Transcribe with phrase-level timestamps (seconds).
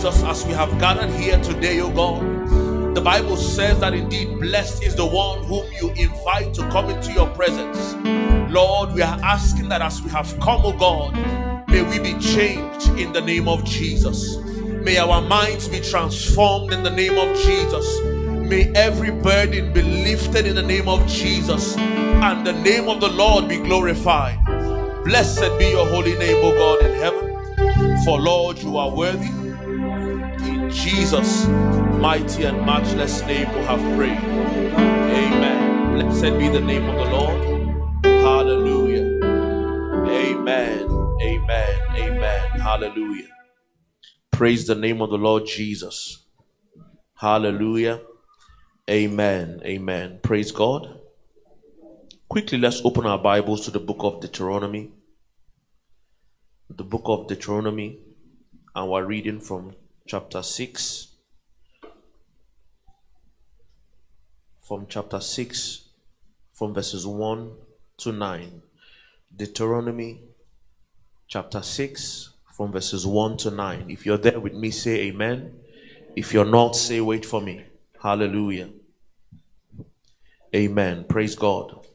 [0.00, 4.82] Jesus, as we have gathered here today, O God, the Bible says that indeed blessed
[4.82, 7.92] is the one whom you invite to come into your presence.
[8.50, 11.12] Lord, we are asking that as we have come, O God,
[11.68, 14.38] may we be changed in the name of Jesus.
[14.38, 18.00] May our minds be transformed in the name of Jesus.
[18.24, 23.08] May every burden be lifted in the name of Jesus and the name of the
[23.10, 24.42] Lord be glorified.
[25.04, 28.04] Blessed be your holy name, O God, in heaven.
[28.06, 29.39] For Lord, you are worthy.
[30.72, 34.18] Jesus' mighty and matchless name we have prayed.
[34.18, 35.94] Amen.
[35.94, 38.04] Blessed be the name of the Lord.
[38.04, 39.04] Hallelujah.
[40.08, 40.88] Amen.
[41.22, 41.80] Amen.
[41.96, 42.60] Amen.
[42.60, 43.28] Hallelujah.
[44.30, 46.24] Praise the name of the Lord Jesus.
[47.16, 48.00] Hallelujah.
[48.88, 49.60] Amen.
[49.64, 50.20] Amen.
[50.22, 51.00] Praise God.
[52.28, 54.92] Quickly, let's open our Bibles to the book of Deuteronomy.
[56.68, 57.98] The book of Deuteronomy,
[58.74, 59.74] and we're reading from
[60.10, 61.06] chapter 6.
[64.60, 65.82] From chapter 6,
[66.52, 67.52] from verses 1
[67.98, 68.62] to 9.
[69.36, 70.22] Deuteronomy
[71.28, 73.86] chapter 6, from verses 1 to 9.
[73.88, 75.54] If you're there with me, say amen.
[76.16, 77.62] If you're not, say wait for me.
[78.02, 78.70] Hallelujah.
[80.52, 81.04] Amen.
[81.04, 81.86] Praise God.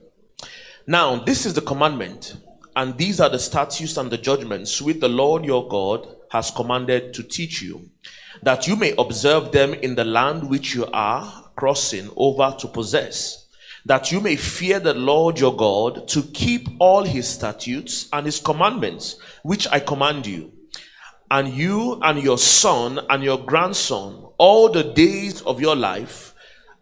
[0.87, 2.37] Now, this is the commandment,
[2.77, 7.13] and these are the statutes and the judgments with the Lord your God has commanded
[7.13, 7.89] to teach you,
[8.43, 13.47] that you may observe them in the land which you are crossing over to possess,
[13.85, 18.39] that you may fear the Lord your God to keep all his statutes and his
[18.39, 20.51] commandments, which I command you
[21.31, 26.33] and you and your son and your grandson all the days of your life,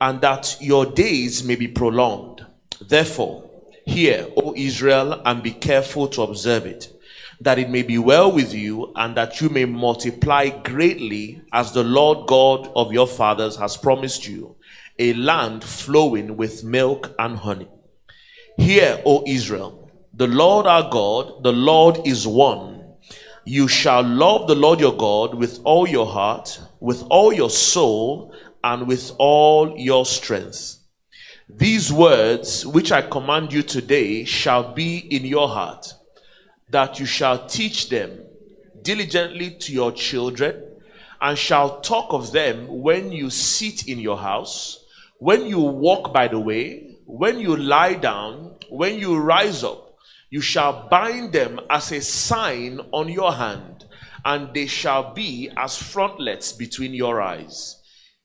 [0.02, 2.46] and that your days may be prolonged.
[2.81, 3.50] Therefore,
[3.86, 6.93] hear, O Israel, and be careful to observe it,
[7.44, 11.84] that it may be well with you, and that you may multiply greatly, as the
[11.84, 14.56] Lord God of your fathers has promised you,
[14.98, 17.68] a land flowing with milk and honey.
[18.58, 22.86] Hear, O Israel, the Lord our God, the Lord is one.
[23.46, 28.34] You shall love the Lord your God with all your heart, with all your soul,
[28.64, 30.78] and with all your strength.
[31.50, 35.94] These words which I command you today shall be in your heart,
[36.73, 38.19] that you shall teach them
[38.81, 40.61] diligently to your children,
[41.22, 44.84] and shall talk of them when you sit in your house,
[45.19, 49.84] when you walk by the way, when you lie down, when you rise up
[50.34, 53.85] you shall bind them as a sign on your hand,
[54.25, 57.79] and they shall be as frontlets between your eyes.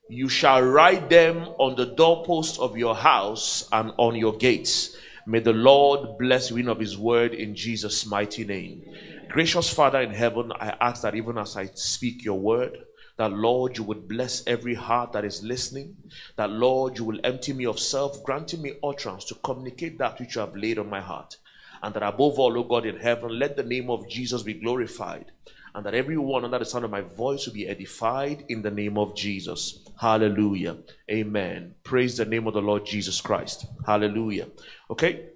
[0.09, 4.97] You shall write them on the doorpost of your house and on your gates.
[5.29, 8.83] May the Lord bless you of his word in Jesus' mighty name.
[9.29, 12.79] Gracious Father in heaven, I ask that even as I speak your word,
[13.19, 15.99] that Lord, you would bless every heart that is listening.
[16.37, 20.37] That Lord, you will empty me of self, granting me utterance to communicate that which
[20.37, 21.37] you have laid on my heart.
[21.83, 25.33] And that above all, O God in heaven, let the name of Jesus be glorified.
[25.75, 28.99] And that everyone under the sound of my voice will be edified in the name
[28.99, 29.87] of Jesus.
[30.01, 30.79] Hallelujah.
[31.11, 31.75] Amen.
[31.85, 33.67] Praise the name of the Lord Jesus Christ.
[33.87, 34.49] Hallelujah.
[34.91, 35.27] Okay.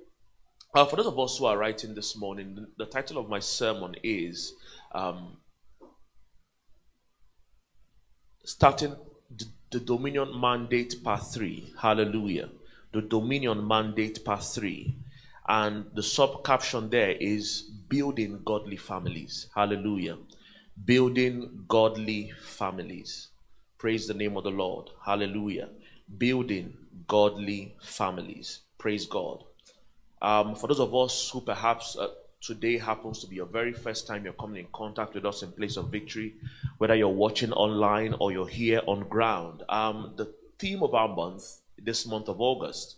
[0.75, 3.95] Uh, for those of us who are writing this morning, the title of my sermon
[4.03, 4.55] is
[4.93, 5.37] um,
[8.45, 8.97] Starting
[9.31, 11.75] the, the Dominion Mandate Part 3.
[11.79, 12.49] Hallelujah.
[12.93, 14.97] The Dominion Mandate Part 3.
[15.53, 19.49] And the sub caption there is building godly families.
[19.55, 20.17] Hallelujah.
[20.87, 23.29] Building godly families.
[23.77, 24.89] Praise the name of the Lord.
[25.05, 25.69] Hallelujah.
[26.17, 26.73] Building
[27.07, 28.61] godly families.
[28.79, 29.45] Praise God.
[30.23, 32.09] Um, for those of us who perhaps uh,
[32.41, 35.53] today happens to be your very first time you're coming in contact with us in
[35.53, 36.33] place of victory,
[36.79, 41.59] whether you're watching online or you're here on ground, um, the theme of our month,
[41.77, 42.97] this month of August,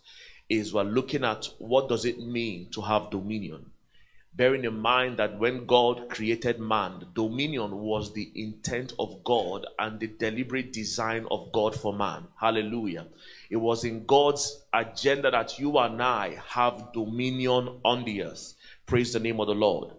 [0.49, 3.65] is we're looking at what does it mean to have dominion.
[4.35, 9.99] Bearing in mind that when god created man dominion was the intent of god and
[9.99, 12.27] the deliberate design of god for man.
[12.39, 13.07] Hallelujah.
[13.49, 18.55] It was in god's agenda that you and i have dominion on the earth.
[18.85, 19.91] Praise the name of the lord.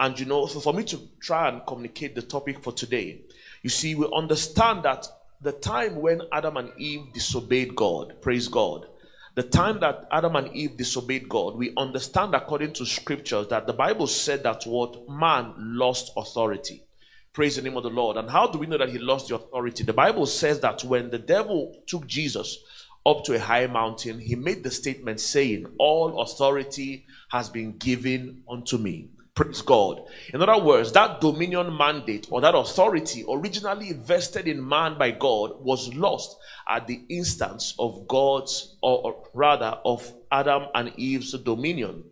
[0.00, 3.20] And you know so for me to try and communicate the topic for today
[3.62, 5.06] you see we understand that
[5.40, 8.86] the time when adam and eve disobeyed god praise god
[9.34, 13.72] the time that Adam and Eve disobeyed God, we understand according to scriptures that the
[13.72, 16.84] Bible said that what man lost authority.
[17.32, 18.18] Praise the name of the Lord.
[18.18, 19.84] And how do we know that he lost the authority?
[19.84, 22.58] The Bible says that when the devil took Jesus
[23.06, 28.42] up to a high mountain, he made the statement saying, All authority has been given
[28.50, 29.08] unto me.
[29.34, 30.02] Praise God.
[30.34, 35.52] In other words, that dominion mandate or that authority originally vested in man by God
[35.64, 36.36] was lost
[36.68, 42.04] at the instance of God's, or, rather, of Adam and Eve's dominion.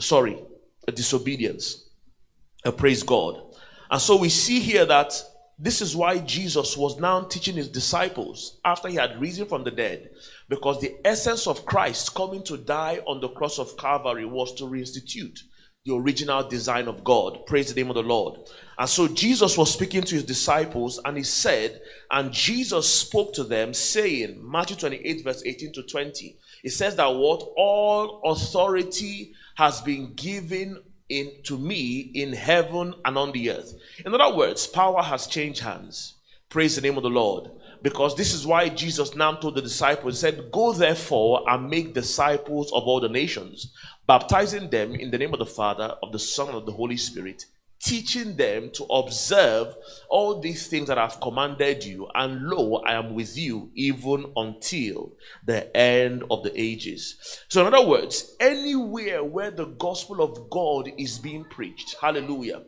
[0.00, 0.42] Sorry,
[0.94, 1.90] disobedience.
[2.64, 3.54] Uh, praise God.
[3.90, 5.22] And so we see here that
[5.58, 9.70] this is why Jesus was now teaching his disciples after he had risen from the
[9.70, 10.08] dead.
[10.48, 14.64] Because the essence of Christ coming to die on the cross of Calvary was to
[14.64, 15.42] reinstitute
[15.84, 17.44] the original design of God.
[17.46, 18.38] Praise the name of the Lord.
[18.78, 21.80] And so Jesus was speaking to his disciples and he said,
[22.10, 27.12] and Jesus spoke to them saying, Matthew 28 verse 18 to 20, it says that
[27.12, 27.42] what?
[27.56, 33.74] All authority has been given in to me in heaven and on the earth.
[34.06, 36.14] In other words, power has changed hands.
[36.48, 37.50] Praise the name of the Lord.
[37.82, 42.70] Because this is why Jesus now told the disciples, said, Go therefore and make disciples
[42.72, 43.72] of all the nations,
[44.06, 46.96] baptizing them in the name of the Father, of the Son, and of the Holy
[46.96, 47.44] Spirit,
[47.82, 49.74] teaching them to observe
[50.08, 55.12] all these things that I've commanded you, and lo, I am with you even until
[55.44, 57.16] the end of the ages.
[57.48, 62.62] So, in other words, anywhere where the gospel of God is being preached, hallelujah,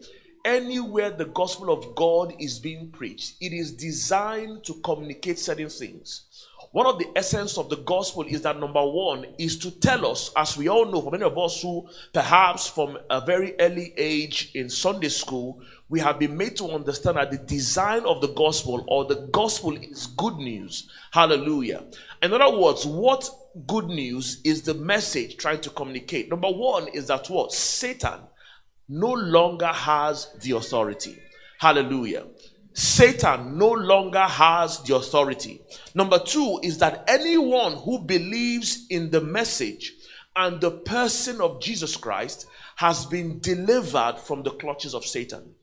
[0.44, 6.26] anywhere the gospel of God is being preached, it is designed to communicate certain things.
[6.74, 10.32] One of the essence of the gospel is that number one is to tell us,
[10.36, 14.50] as we all know, for many of us who perhaps from a very early age
[14.56, 18.84] in Sunday school, we have been made to understand that the design of the gospel
[18.88, 20.90] or the gospel is good news.
[21.12, 21.84] Hallelujah.
[22.20, 23.30] In other words, what
[23.68, 26.28] good news is the message trying to communicate?
[26.28, 27.52] Number one is that what?
[27.52, 28.18] Satan
[28.88, 31.20] no longer has the authority.
[31.60, 32.24] Hallelujah.
[32.74, 35.62] Satan no longer has the authority.
[35.94, 39.92] Number two is that anyone who believes in the message
[40.34, 45.54] and the person of Jesus Christ has been delivered from the clutches of Satan.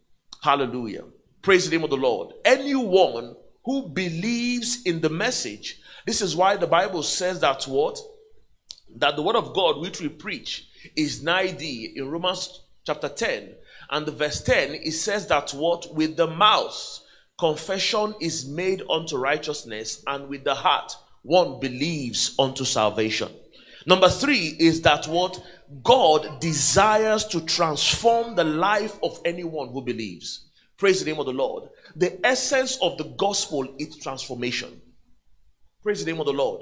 [0.42, 1.04] Hallelujah.
[1.42, 2.34] Praise the name of the Lord.
[2.46, 3.36] Anyone
[3.66, 8.00] who believes in the message, this is why the Bible says that what?
[8.96, 10.66] That the word of God which we preach
[10.96, 13.56] is nigh thee in Romans chapter 10
[13.92, 17.02] and the verse 10 it says that what with the mouth
[17.42, 23.30] confession is made unto righteousness, and with the heart one believes unto salvation.
[23.88, 25.44] Number three is that what
[25.84, 30.50] God desires to transform the life of anyone who believes.
[30.78, 31.70] Praise the name of the Lord.
[31.96, 34.80] The essence of the gospel is transformation.
[35.82, 36.62] Praise the name of the Lord.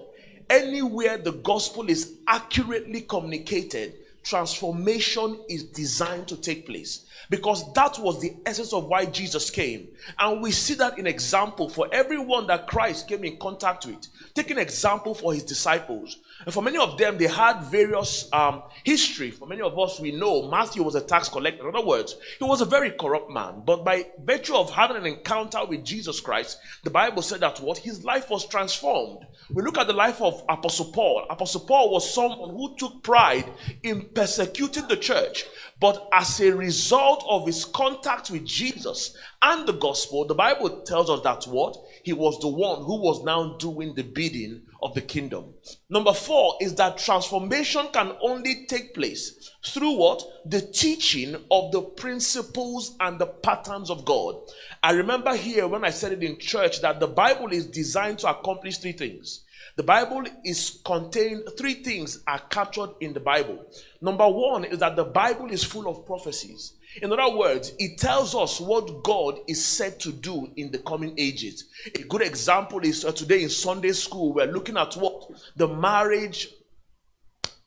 [0.49, 8.19] Anywhere the gospel is accurately communicated, transformation is designed to take place because that was
[8.19, 9.87] the essence of why Jesus came.
[10.17, 14.07] And we see that in example for everyone that Christ came in contact with.
[14.33, 16.17] Take an example for his disciples.
[16.49, 19.29] And for many of them, they had various um, history.
[19.29, 21.69] For many of us, we know Matthew was a tax collector.
[21.69, 23.61] In other words, he was a very corrupt man.
[23.63, 27.77] But by virtue of having an encounter with Jesus Christ, the Bible said that what
[27.77, 29.27] his life was transformed.
[29.53, 31.27] We look at the life of Apostle Paul.
[31.29, 33.45] Apostle Paul was someone who took pride
[33.83, 35.45] in persecuting the church.
[35.79, 41.11] But as a result of his contact with Jesus and the gospel, the Bible tells
[41.11, 41.77] us that what?
[42.03, 45.53] He was the one who was now doing the bidding of the kingdom.
[45.89, 50.23] Number four is that transformation can only take place through what?
[50.45, 54.35] The teaching of the principles and the patterns of God.
[54.81, 58.29] I remember here when I said it in church that the Bible is designed to
[58.29, 59.43] accomplish three things.
[59.75, 63.65] The Bible is contained, three things are captured in the Bible.
[64.01, 66.73] Number one is that the Bible is full of prophecies.
[67.01, 71.13] In other words, it tells us what God is said to do in the coming
[71.17, 71.65] ages.
[71.95, 75.29] A good example is uh, today in Sunday school, we're looking at what?
[75.55, 76.49] The marriage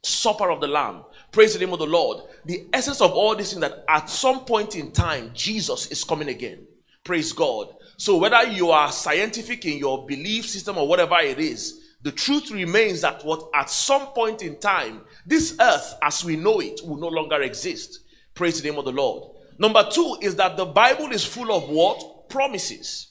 [0.03, 1.05] supper of the Lamb.
[1.31, 2.25] Praise the name of the Lord.
[2.45, 6.29] The essence of all this is that at some point in time, Jesus is coming
[6.29, 6.67] again.
[7.05, 7.69] Praise God.
[7.97, 12.51] So whether you are scientific in your belief system or whatever it is, the truth
[12.51, 16.99] remains that what at some point in time, this earth as we know it will
[16.99, 18.01] no longer exist.
[18.35, 19.37] Praise the name of the Lord.
[19.59, 22.29] Number two is that the Bible is full of what?
[22.29, 23.09] Promises.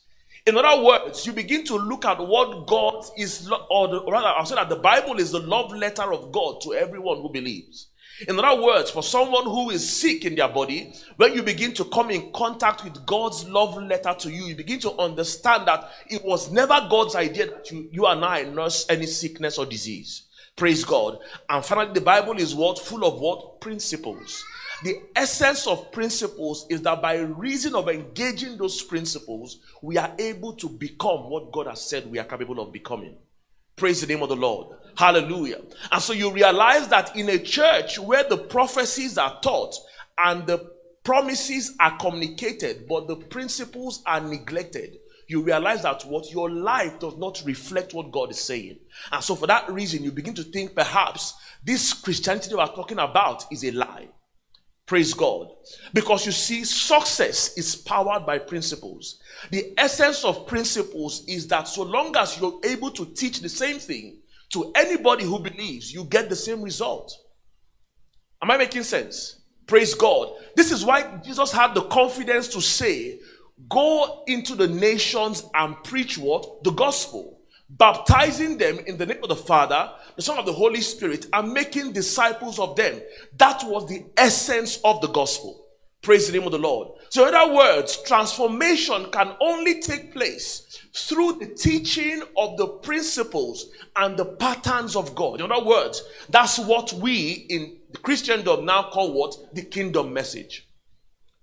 [0.48, 4.46] In other words, you begin to look at what God is, or the, rather, I'll
[4.46, 7.88] say that the Bible is the love letter of God to everyone who believes.
[8.28, 11.86] In other words, for someone who is sick in their body, when you begin to
[11.86, 16.24] come in contact with God's love letter to you, you begin to understand that it
[16.24, 20.24] was never God's idea that you, you and I nurse any sickness or disease.
[20.62, 21.18] Praise God.
[21.50, 22.77] And finally, the Bible is what?
[22.77, 23.62] Full of what?
[23.62, 24.46] Principles.
[24.84, 30.53] The essence of principles is that by reason of engaging those principles, we are able
[30.58, 33.18] to become what God has said we are capable of becoming.
[33.75, 34.77] Praise the name of the Lord.
[34.96, 35.62] Hallelujah.
[35.91, 39.74] And so you realize that in a church where the prophecies are taught
[40.24, 40.70] and the
[41.03, 45.00] promises are communicated, but the principles are neglected,
[45.32, 48.78] you realize that what your life does not reflect what God is saying.
[49.12, 51.34] And so, for that reason, you begin to think perhaps
[51.64, 54.10] this Christianity we are talking about is a lie.
[54.86, 55.48] Praise God.
[55.94, 59.20] Because you see, success is powered by principles.
[59.52, 63.80] The essence of principles is that so long as you're able to teach the same
[63.80, 64.20] thing
[64.52, 67.16] to anybody who believes, you get the same result.
[68.42, 69.40] Am I making sense?
[69.66, 70.34] Praise God.
[70.58, 73.20] This is why Jesus had the confidence to say,
[73.70, 76.63] Go into the nations and preach what?
[76.63, 77.39] The gospel.
[77.70, 81.53] Baptizing them in the name of the Father, the Son of the Holy Spirit, and
[81.53, 83.01] making disciples of them.
[83.38, 85.65] That was the essence of the gospel.
[86.01, 86.89] Praise the name of the Lord.
[87.10, 93.70] So, in other words, transformation can only take place through the teaching of the principles
[93.96, 95.41] and the patterns of God.
[95.41, 99.53] In other words, that's what we in Christendom now call what?
[99.53, 100.68] The kingdom message.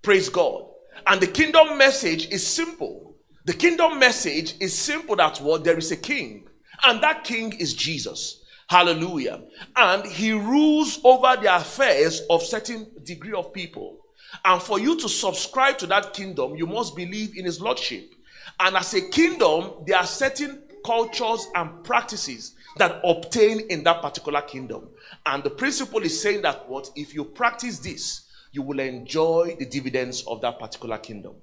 [0.02, 0.64] Praise God.
[1.06, 3.16] And the kingdom message is simple.
[3.44, 5.64] The kingdom message is simple that what?
[5.64, 6.48] There is a king.
[6.84, 8.42] And that king is Jesus.
[8.68, 9.42] Hallelujah.
[9.76, 13.98] And he rules over the affairs of certain degree of people.
[14.44, 18.14] And for you to subscribe to that kingdom, you must believe in his lordship.
[18.60, 24.42] And as a kingdom, there are certain cultures and practices that obtain in that particular
[24.42, 24.88] kingdom.
[25.26, 29.66] And the principle is saying that what if you practice this, you will enjoy the
[29.66, 31.34] dividends of that particular kingdom.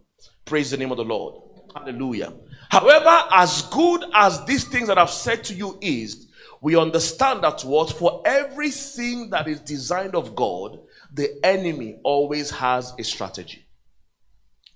[0.45, 1.41] Praise the name of the Lord.
[1.75, 2.33] Hallelujah.
[2.69, 6.27] However, as good as these things that I've said to you is,
[6.61, 10.79] we understand that what for everything that is designed of God,
[11.13, 13.65] the enemy always has a strategy.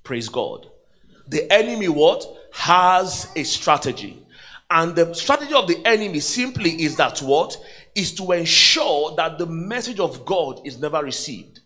[0.04, 0.68] Praise God.
[1.28, 2.26] The enemy what?
[2.52, 4.26] Has a strategy.
[4.70, 7.58] And the strategy of the enemy simply is that what?
[7.96, 11.59] Is to ensure that the message of God is never received.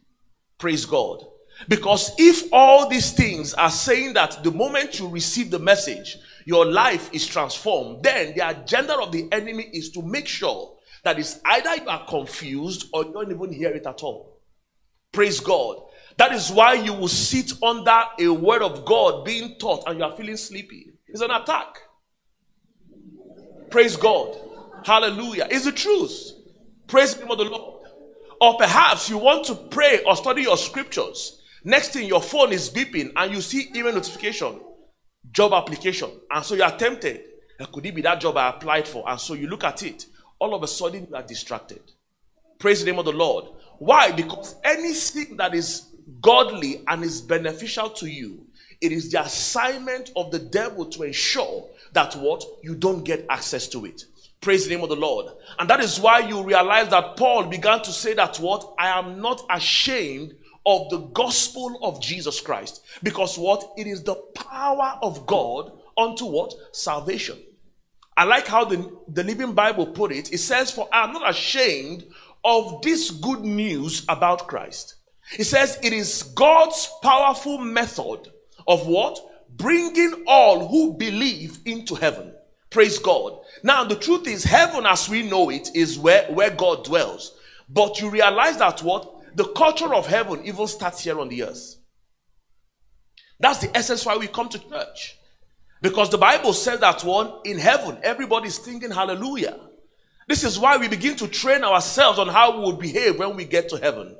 [0.57, 1.25] Praise God.
[1.67, 6.65] Because if all these things are saying that the moment you receive the message, your
[6.65, 11.39] life is transformed, then the agenda of the enemy is to make sure that it's
[11.45, 14.41] either you are confused or you don't even hear it at all.
[15.11, 15.77] Praise God.
[16.17, 20.05] That is why you will sit under a word of God being taught and you
[20.05, 20.91] are feeling sleepy.
[21.07, 21.77] It's an attack.
[23.69, 24.37] Praise God.
[24.83, 25.47] Hallelujah.
[25.49, 26.31] It's the truth.
[26.87, 27.72] Praise the name of the Lord.
[28.43, 31.41] Or perhaps you want to pray or study your scriptures.
[31.63, 34.59] Next thing, your phone is beeping and you see email notification,
[35.31, 36.11] job application.
[36.29, 37.21] And so you are tempted.
[37.71, 39.09] Could it be that job I applied for?
[39.09, 40.07] And so you look at it.
[40.39, 41.79] All of a sudden, you are distracted.
[42.59, 43.45] Praise the name of the Lord.
[43.77, 44.11] Why?
[44.11, 48.45] Because anything that is godly and is beneficial to you,
[48.81, 52.43] it is the assignment of the devil to ensure that what?
[52.61, 54.03] You don't get access to it.
[54.43, 55.27] Praise the name of the Lord.
[55.57, 58.75] And that is why you realize that Paul began to say that what?
[58.77, 60.35] I am not ashamed
[60.65, 62.83] of the gospel of Jesus Christ.
[63.01, 63.71] Because what?
[63.77, 66.53] It is the power of God unto what?
[66.73, 67.39] Salvation.
[68.17, 70.33] I like how the, the Living Bible put it.
[70.33, 72.03] It says, For I am not ashamed
[72.43, 74.95] of this good news about Christ.
[75.39, 78.29] It says, It is God's powerful method
[78.67, 79.19] of what?
[79.55, 82.33] Bringing all who believe into heaven.
[82.73, 83.39] Praise God.
[83.63, 87.33] Now, the truth is, heaven as we know it is where, where God dwells.
[87.69, 89.35] But you realize that what?
[89.35, 91.77] The culture of heaven even starts here on the earth.
[93.39, 95.17] That's the essence why we come to church.
[95.81, 99.59] Because the Bible says that one in heaven, everybody's thinking hallelujah.
[100.27, 103.45] This is why we begin to train ourselves on how we will behave when we
[103.45, 104.15] get to heaven.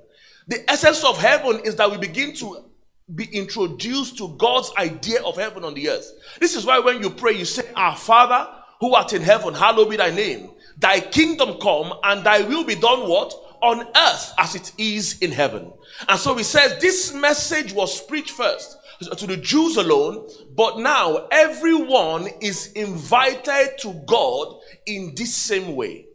[0.48, 2.66] The essence of heaven is that we begin to
[3.14, 6.12] be introduced to God's idea of heaven on the earth.
[6.40, 8.50] This is why when you pray, you say, Our Father
[8.84, 10.50] who art in heaven, hallowed be thy name.
[10.78, 13.34] Thy kingdom come and thy will be done what?
[13.62, 15.72] On earth as it is in heaven.
[16.10, 18.76] And so he says this message was preached first
[19.16, 26.08] to the Jews alone, but now everyone is invited to God in this same way.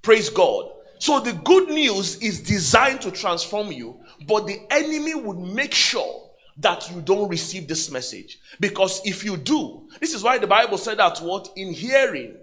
[0.00, 0.70] Praise God.
[1.00, 3.98] So the good news is designed to transform you,
[4.28, 6.25] but the enemy would make sure
[6.58, 8.38] that you don't receive this message.
[8.58, 12.36] Because if you do, this is why the Bible said that what in hearing,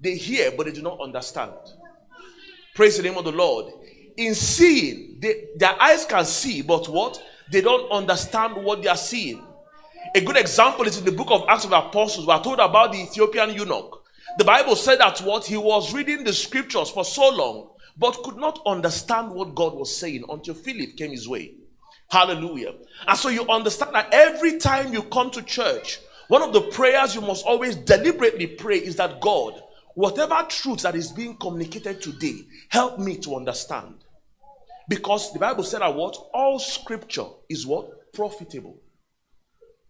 [0.00, 1.52] they hear, but they do not understand.
[2.74, 3.72] Praise the name of the Lord.
[4.16, 7.20] In seeing, they, their eyes can see, but what?
[7.50, 9.44] They don't understand what they are seeing.
[10.14, 12.26] A good example is in the book of Acts of the Apostles.
[12.26, 14.04] We are told about the Ethiopian eunuch.
[14.38, 18.36] The Bible said that what he was reading the scriptures for so long, but could
[18.36, 21.54] not understand what God was saying until Philip came his way.
[22.10, 22.74] Hallelujah.
[23.06, 27.14] And so you understand that every time you come to church, one of the prayers
[27.14, 29.62] you must always deliberately pray is that God,
[29.94, 34.04] whatever truth that is being communicated today, help me to understand.
[34.88, 36.16] Because the Bible said that what?
[36.32, 38.12] All scripture is what?
[38.14, 38.80] Profitable.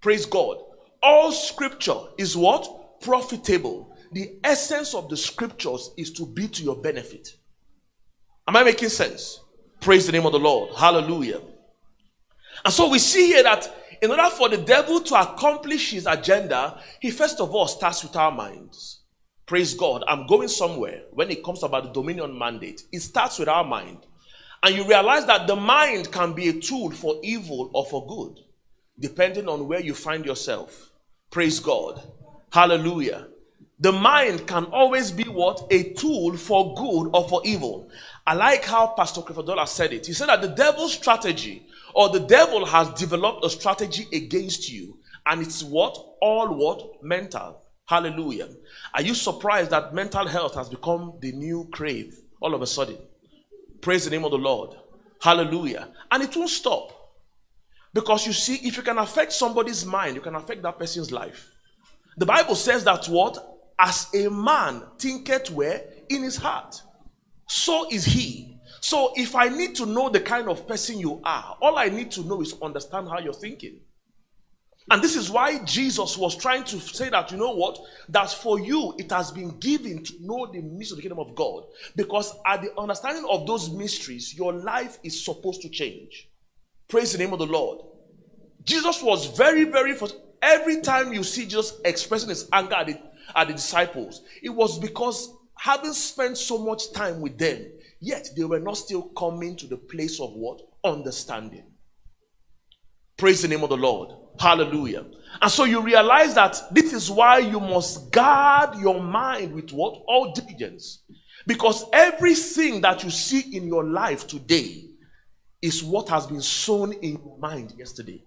[0.00, 0.58] Praise God.
[1.02, 3.00] All scripture is what?
[3.00, 3.96] Profitable.
[4.12, 7.36] The essence of the scriptures is to be to your benefit.
[8.48, 9.40] Am I making sense?
[9.80, 10.74] Praise the name of the Lord.
[10.74, 11.40] Hallelujah.
[12.68, 13.66] And so we see here that
[14.02, 18.14] in order for the devil to accomplish his agenda, he first of all starts with
[18.14, 19.04] our minds.
[19.46, 20.04] Praise God.
[20.06, 22.82] I'm going somewhere when it comes about the dominion mandate.
[22.92, 24.04] It starts with our mind.
[24.62, 28.38] And you realize that the mind can be a tool for evil or for good,
[29.00, 30.92] depending on where you find yourself.
[31.30, 32.02] Praise God.
[32.52, 33.28] Hallelujah.
[33.80, 35.68] The mind can always be what?
[35.70, 37.88] A tool for good or for evil.
[38.26, 40.06] I like how Pastor Creflo said it.
[40.06, 44.98] He said that the devil's strategy or the devil has developed a strategy against you
[45.28, 45.96] and it's what?
[46.20, 47.02] All what?
[47.02, 47.62] Mental.
[47.86, 48.48] Hallelujah.
[48.94, 52.98] Are you surprised that mental health has become the new crave all of a sudden?
[53.80, 54.74] Praise the name of the Lord.
[55.20, 55.88] Hallelujah.
[56.10, 56.92] And it won't stop.
[57.94, 61.50] Because you see, if you can affect somebody's mind, you can affect that person's life.
[62.16, 63.38] The Bible says that what?
[63.78, 65.84] As a man thinketh where?
[66.08, 66.82] In his heart.
[67.48, 68.57] So is he.
[68.80, 72.10] So if I need to know the kind of person you are, all I need
[72.12, 73.80] to know is understand how you're thinking.
[74.90, 77.78] And this is why Jesus was trying to say that, you know what?
[78.08, 81.34] That for you, it has been given to know the mystery of the kingdom of
[81.34, 81.64] God.
[81.94, 86.30] Because at the understanding of those mysteries, your life is supposed to change.
[86.88, 87.80] Praise the name of the Lord.
[88.64, 90.16] Jesus was very, very, first.
[90.40, 93.00] every time you see Jesus expressing his anger at the,
[93.34, 97.64] at the disciples, it was because having spent so much time with them,
[98.00, 100.60] yet they were not still coming to the place of what?
[100.84, 101.64] Understanding.
[103.16, 104.12] Praise the name of the Lord.
[104.38, 105.04] Hallelujah.
[105.42, 110.02] And so you realize that this is why you must guard your mind with what?
[110.06, 111.02] All diligence.
[111.46, 114.84] Because everything that you see in your life today
[115.60, 118.22] is what has been sown in your mind yesterday.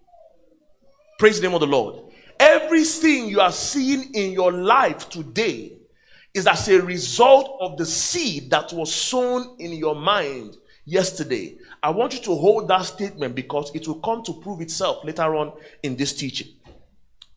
[1.17, 2.11] Praise the name of the Lord.
[2.39, 5.77] Everything you are seeing in your life today
[6.33, 11.57] is as a result of the seed that was sown in your mind yesterday.
[11.83, 15.35] I want you to hold that statement because it will come to prove itself later
[15.35, 16.47] on in this teaching.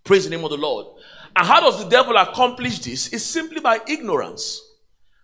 [0.05, 0.87] Praise the name of the Lord.
[1.35, 3.13] And how does the devil accomplish this?
[3.13, 4.61] It's simply by ignorance.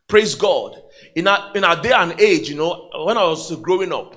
[0.08, 0.76] Praise God.
[1.14, 4.16] In our, in our day and age, you know, when I was growing up,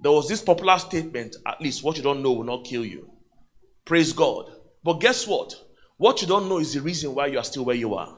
[0.00, 3.10] there was this popular statement at least, what you don't know will not kill you.
[3.84, 4.50] Praise God.
[4.82, 5.54] But guess what?
[5.98, 8.16] What you don't know is the reason why you are still where you are.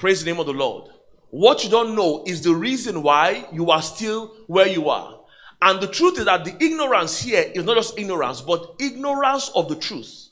[0.00, 0.90] Praise the name of the Lord.
[1.28, 5.20] What you don't know is the reason why you are still where you are.
[5.60, 9.68] And the truth is that the ignorance here is not just ignorance, but ignorance of
[9.68, 10.30] the truth.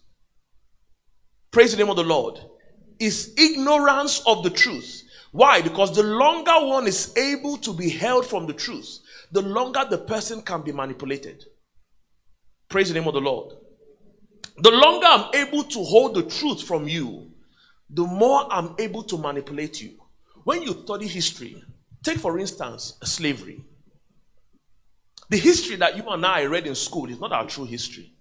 [1.51, 2.41] Praise the name of the Lord.
[2.99, 5.03] Is ignorance of the truth.
[5.33, 5.61] Why?
[5.61, 9.01] Because the longer one is able to be held from the truth,
[9.33, 11.45] the longer the person can be manipulated.
[12.71, 13.53] Praise the name of the Lord.
[14.57, 17.33] The longer I'm able to hold the truth from you,
[17.91, 19.99] the more I'm able to manipulate you.
[20.45, 21.63] When you study history,
[22.03, 23.65] take for instance slavery.
[25.31, 28.15] The history that you and I read in school is not our true history.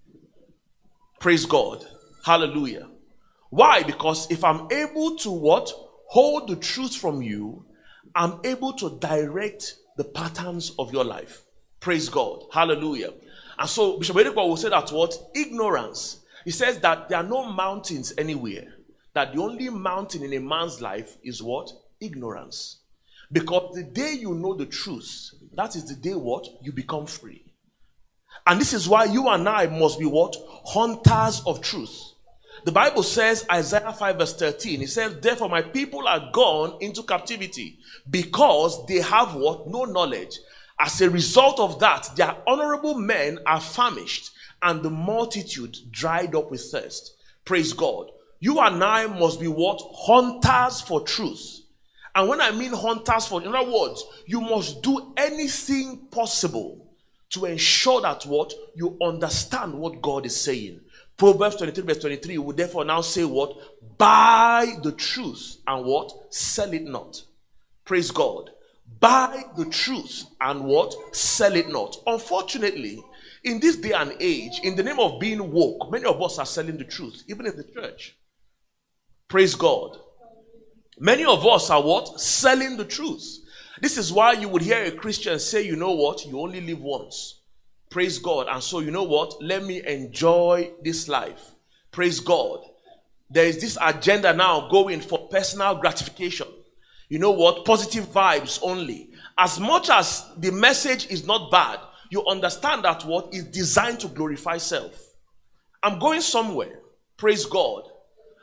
[1.20, 1.86] Praise God.
[2.26, 2.90] Hallelujah.
[3.50, 3.84] Why?
[3.84, 5.72] Because if I'm able to what?
[6.10, 7.66] Hold the truth from you,
[8.16, 11.44] I'm able to direct the patterns of your life.
[11.80, 12.44] Praise God.
[12.52, 13.14] Hallelujah.
[13.58, 15.18] And so Bishop Oyedepo will say that what?
[15.36, 16.22] Ignorance.
[16.46, 18.77] He says that there are no mountains anywhere.
[19.18, 21.72] That the only mountain in a man's life is what?
[22.00, 22.82] ignorance.
[23.32, 26.48] Because the day you know the truth, that is the day what?
[26.62, 27.44] You become free.
[28.46, 30.36] And this is why you and I must be what?
[30.68, 32.12] Hunters of truth.
[32.64, 37.02] The Bible says, Isaiah 5 verse 13, it says, Therefore my people are gone into
[37.02, 39.68] captivity because they have what?
[39.68, 40.38] No knowledge.
[40.80, 44.30] As a result of that, their honorable men are famished
[44.62, 47.16] and the multitude dried up with thirst.
[47.46, 48.12] Praise God.
[48.40, 49.82] You and I must be what?
[49.82, 51.62] Hunters for truth.
[52.14, 56.88] And when I mean hunters for, in other words, you must do anything possible
[57.30, 60.82] to ensure that what you understand what God is saying.
[61.18, 63.56] Proverbs 23, verse 23 would therefore now say what?
[63.98, 66.12] Buy the truth and what?
[66.34, 67.24] Sell it not.
[67.86, 68.52] Praise God.
[69.00, 70.96] Buy the truth and what?
[71.16, 71.98] Sell it not.
[72.06, 73.04] Unfortunately,
[73.44, 76.46] in this day and age, in the name of being woke, many of us are
[76.46, 78.16] selling the truth, even in the church.
[79.28, 79.98] Praise God.
[81.00, 82.20] Many of us are what?
[82.20, 83.40] Selling the truth.
[83.82, 86.26] This is why you would hear a Christian say, you know what?
[86.26, 87.42] You only live once.
[87.90, 88.48] Praise God.
[88.50, 89.42] And so, you know what?
[89.42, 91.52] Let me enjoy this life.
[91.92, 92.60] Praise God.
[93.30, 96.48] There is this agenda now going for personal gratification.
[97.10, 97.66] You know what?
[97.66, 99.12] Positive vibes only.
[99.38, 104.08] As much as the message is not bad, you understand that what is designed to
[104.08, 105.14] glorify self.
[105.84, 106.80] I'm going somewhere.
[107.18, 107.87] Praise God.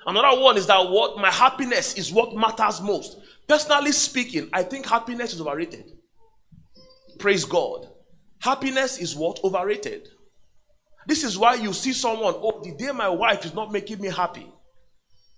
[0.07, 3.19] Another one is that what my happiness is what matters most.
[3.49, 5.93] Personally speaking, I think happiness is overrated.
[7.19, 7.89] Praise God.
[8.41, 10.09] Happiness is what overrated.
[11.07, 14.09] This is why you see someone, oh, the day my wife is not making me
[14.09, 14.47] happy,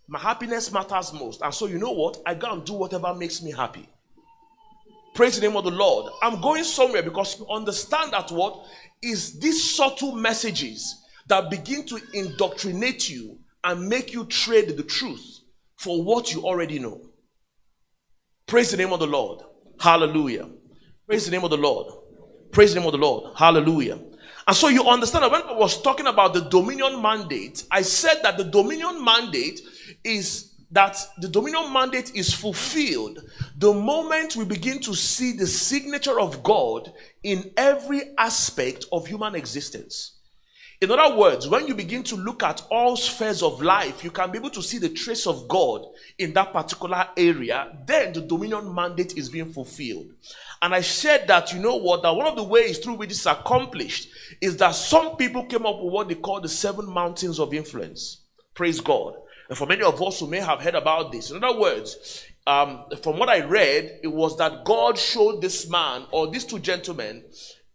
[0.09, 1.43] my happiness matters most.
[1.43, 2.19] And so, you know what?
[2.25, 3.89] I go and do whatever makes me happy.
[5.15, 6.13] Praise the name of the Lord.
[6.23, 8.67] I'm going somewhere because you understand that what
[9.03, 15.41] is these subtle messages that begin to indoctrinate you and make you trade the truth
[15.77, 17.01] for what you already know.
[18.47, 19.43] Praise the name of the Lord.
[19.81, 20.49] Hallelujah.
[21.07, 21.93] Praise the name of the Lord.
[22.53, 23.37] Praise the name of the Lord.
[23.37, 23.99] Hallelujah.
[24.47, 28.21] And so you understand that when I was talking about the dominion mandate, I said
[28.23, 29.61] that the dominion mandate
[30.05, 33.19] is that the dominion mandate is fulfilled
[33.57, 36.93] the moment we begin to see the signature of God
[37.25, 40.16] in every aspect of human existence.
[40.81, 44.31] In other words, when you begin to look at all spheres of life, you can
[44.31, 45.87] be able to see the trace of God
[46.19, 47.77] in that particular area.
[47.87, 50.11] Then the dominion mandate is being fulfilled.
[50.61, 53.21] And I said that, you know what, that one of the ways through which this
[53.21, 54.09] is accomplished
[54.41, 58.21] is that some people came up with what they call the seven mountains of influence.
[58.55, 59.15] Praise God.
[59.49, 62.85] And for many of us who may have heard about this, in other words, um,
[63.03, 67.25] from what I read, it was that God showed this man or these two gentlemen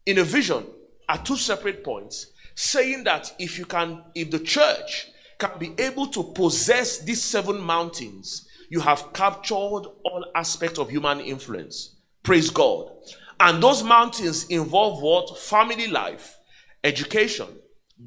[0.05, 0.65] in a vision
[1.07, 2.27] at two separate points,
[2.61, 5.07] saying that if you can, if the church
[5.39, 11.19] can be able to possess these seven mountains, you have captured all aspects of human
[11.19, 11.95] influence.
[12.21, 12.91] Praise God.
[13.39, 15.39] And those mountains involve what?
[15.39, 16.37] Family life,
[16.83, 17.47] education,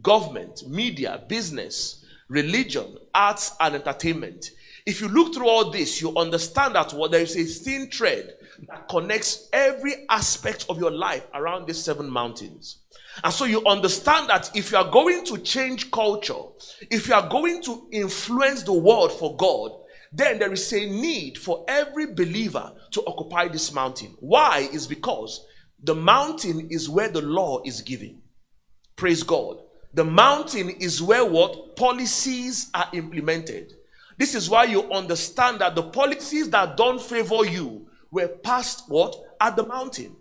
[0.00, 4.50] government, media, business, religion, arts, and entertainment.
[4.86, 8.34] If you look through all this, you understand that what there is a thin thread
[8.68, 12.83] that connects every aspect of your life around these seven mountains.
[13.22, 16.34] And so you understand that if you are going to change culture,
[16.90, 19.72] if you are going to influence the world for God,
[20.12, 24.16] then there is a need for every believer to occupy this mountain.
[24.20, 24.68] Why?
[24.72, 25.44] Is because
[25.82, 28.22] the mountain is where the law is given.
[28.96, 29.58] Praise God.
[29.92, 33.72] The mountain is where what policies are implemented.
[34.18, 39.16] This is why you understand that the policies that don't favor you were passed what?
[39.40, 40.16] At the mountain.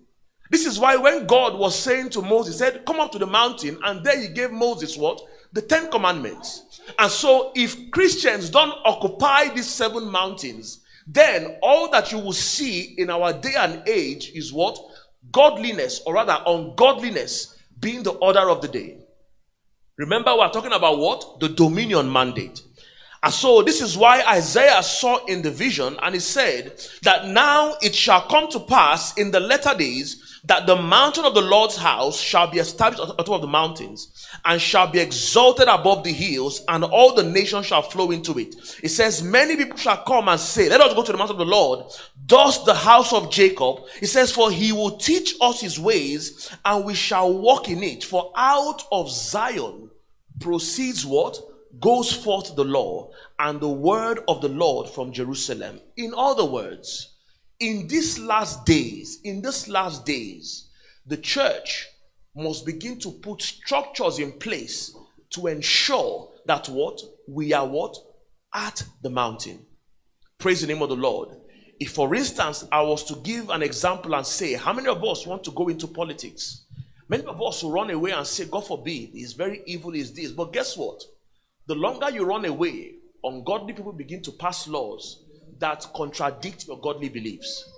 [0.54, 3.26] This is why when God was saying to Moses, he said, Come up to the
[3.26, 5.20] mountain, and there he gave Moses what?
[5.52, 6.80] The Ten Commandments.
[7.00, 12.94] And so if Christians don't occupy these seven mountains, then all that you will see
[13.00, 14.78] in our day and age is what?
[15.32, 19.00] Godliness, or rather ungodliness, being the order of the day.
[19.98, 21.40] Remember, we're talking about what?
[21.40, 22.62] The dominion mandate.
[23.24, 27.76] And so this is why Isaiah saw in the vision and he said that now
[27.82, 31.78] it shall come to pass in the latter days that the mountain of the Lord's
[31.78, 36.12] house shall be established on top of the mountains and shall be exalted above the
[36.12, 38.56] hills and all the nations shall flow into it.
[38.84, 41.48] It says many people shall come and say, let us go to the mountain of
[41.48, 41.86] the Lord,
[42.28, 43.86] thus the house of Jacob.
[44.02, 48.04] It says, for he will teach us his ways and we shall walk in it.
[48.04, 49.90] For out of Zion
[50.42, 51.40] proceeds what?
[51.84, 55.82] Goes forth the law and the word of the Lord from Jerusalem.
[55.98, 57.16] In other words,
[57.60, 60.70] in these last days, in these last days,
[61.06, 61.88] the church
[62.38, 64.96] must begin to put structures in place
[65.32, 67.98] to ensure that what we are what
[68.54, 69.66] at the mountain.
[70.38, 71.36] Praise the name of the Lord.
[71.82, 75.28] If, for instance, I was to give an example and say, How many of us
[75.28, 76.64] want to go into politics?
[77.10, 80.32] Many of us will run away and say, God forbid, it's very evil, is this.
[80.32, 81.04] But guess what?
[81.68, 85.24] The longer you run away, ungodly people begin to pass laws
[85.60, 87.70] that contradict your godly beliefs.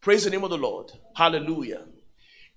[0.00, 0.90] Praise the name of the Lord.
[1.16, 1.86] Hallelujah.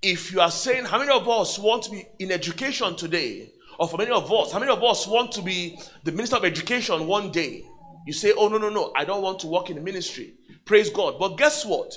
[0.01, 3.51] If you are saying, how many of us want to be in education today?
[3.79, 6.45] Or for many of us, how many of us want to be the minister of
[6.45, 7.63] education one day?
[8.05, 10.33] You say, oh, no, no, no, I don't want to work in the ministry.
[10.65, 11.17] Praise God.
[11.19, 11.93] But guess what?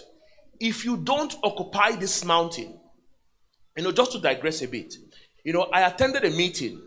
[0.61, 2.79] If you don't occupy this mountain,
[3.77, 4.95] you know, just to digress a bit,
[5.45, 6.81] you know, I attended a meeting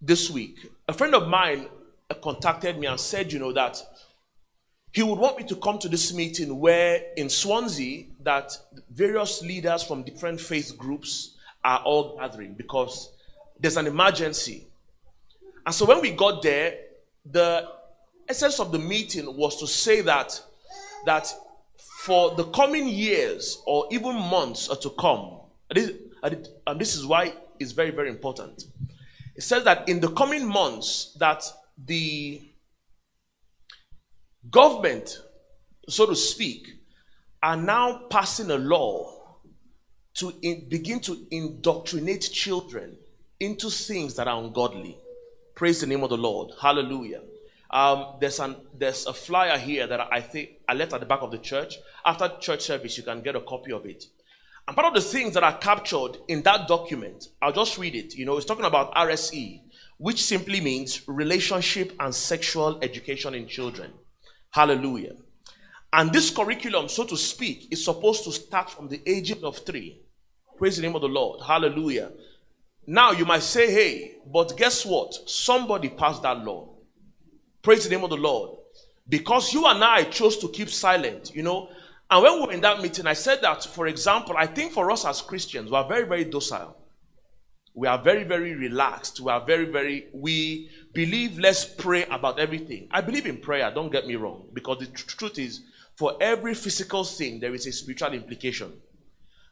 [0.00, 1.68] this week a friend of mine
[2.22, 3.80] contacted me and said, you know, that
[4.92, 8.56] he would want me to come to this meeting where in Swansea that
[8.90, 13.12] various leaders from different faith groups are all gathering because
[13.60, 14.66] there's an emergency.
[15.66, 16.78] And so when we got there,
[17.30, 17.68] the
[18.26, 20.42] essence of the meeting was to say that
[21.04, 21.32] that
[21.98, 27.90] for the coming years or even months to come, and this is why it's very,
[27.90, 28.64] very important.
[29.38, 31.44] It says that in the coming months that
[31.86, 32.42] the
[34.50, 35.16] government,
[35.88, 36.66] so to speak,
[37.40, 39.36] are now passing a law
[40.14, 42.96] to in, begin to indoctrinate children
[43.38, 44.98] into things that are ungodly.
[45.54, 46.50] Praise the name of the Lord.
[46.60, 47.20] Hallelujah.
[47.70, 51.22] Um, there's an there's a flyer here that I think I left at the back
[51.22, 51.76] of the church.
[52.04, 54.06] After church service, you can get a copy of it.
[54.68, 58.14] And part of the things that are captured in that document, I'll just read it.
[58.14, 59.62] You know, it's talking about RSE,
[59.96, 63.90] which simply means relationship and sexual education in children.
[64.50, 65.14] Hallelujah.
[65.90, 70.02] And this curriculum, so to speak, is supposed to start from the age of three.
[70.58, 71.40] Praise the name of the Lord.
[71.46, 72.12] Hallelujah.
[72.86, 75.14] Now you might say, hey, but guess what?
[75.30, 76.74] Somebody passed that law.
[77.62, 78.58] Praise the name of the Lord.
[79.08, 81.70] Because you and I chose to keep silent, you know.
[82.10, 84.90] And when we were in that meeting, I said that, for example, I think for
[84.90, 86.76] us as Christians, we are very, very docile.
[87.74, 89.20] We are very, very relaxed.
[89.20, 92.88] We are very, very, we believe let's pray about everything.
[92.90, 94.48] I believe in prayer, don't get me wrong.
[94.54, 95.62] Because the tr- truth is,
[95.96, 98.72] for every physical thing, there is a spiritual implication.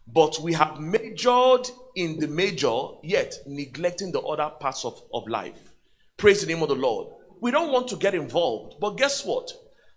[0.09, 5.75] But we have majored in the major, yet neglecting the other parts of, of life.
[6.16, 7.09] Praise the name of the Lord.
[7.40, 8.77] We don't want to get involved.
[8.81, 9.53] But guess what?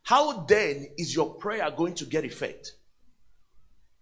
[0.09, 2.71] How then is your prayer going to get effect?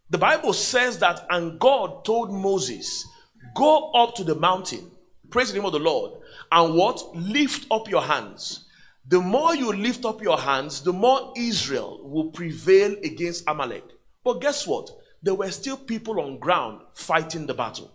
[0.10, 3.06] The Bible says that, and God told Moses,
[3.54, 4.90] Go up to the mountain,
[5.30, 6.14] praise the name of the Lord,
[6.50, 7.14] and what?
[7.14, 8.70] Lift up your hands.
[9.10, 13.84] The more you lift up your hands, the more Israel will prevail against Amalek.
[14.24, 14.90] But guess what?
[15.22, 17.92] There were still people on ground fighting the battle.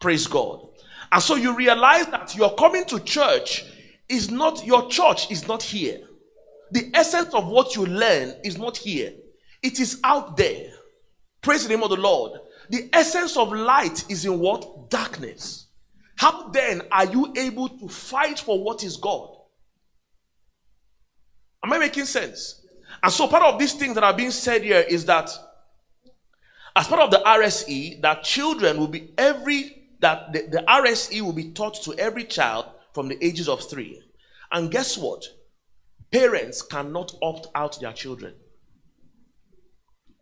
[0.00, 0.66] Praise God.
[1.12, 3.66] And so you realize that you're coming to church
[4.08, 6.07] is not, your church is not here.
[6.70, 9.12] The essence of what you learn is not here.
[9.62, 10.70] It is out there.
[11.42, 12.40] Praise the name of the Lord.
[12.70, 14.90] The essence of light is in what?
[14.90, 15.66] Darkness.
[16.16, 19.36] How then are you able to fight for what is God?
[21.64, 22.66] Am I making sense?
[23.02, 25.30] And so part of these things that are being said here is that
[26.74, 31.32] as part of the RSE, that children will be every that the, the RSE will
[31.32, 34.00] be taught to every child from the ages of three.
[34.52, 35.24] And guess what?
[36.10, 38.34] Parents cannot opt out their children.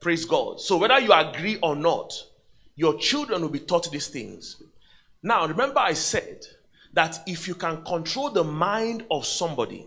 [0.01, 0.61] Praise God.
[0.61, 2.13] So whether you agree or not,
[2.75, 4.63] your children will be taught these things.
[5.23, 6.45] Now, remember, I said
[6.93, 9.87] that if you can control the mind of somebody,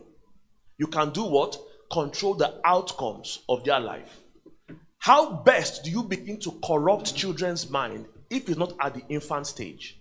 [0.77, 1.57] you can do what?
[1.91, 4.19] Control the outcomes of their life.
[4.99, 9.47] How best do you begin to corrupt children's mind if it's not at the infant
[9.47, 9.99] stage?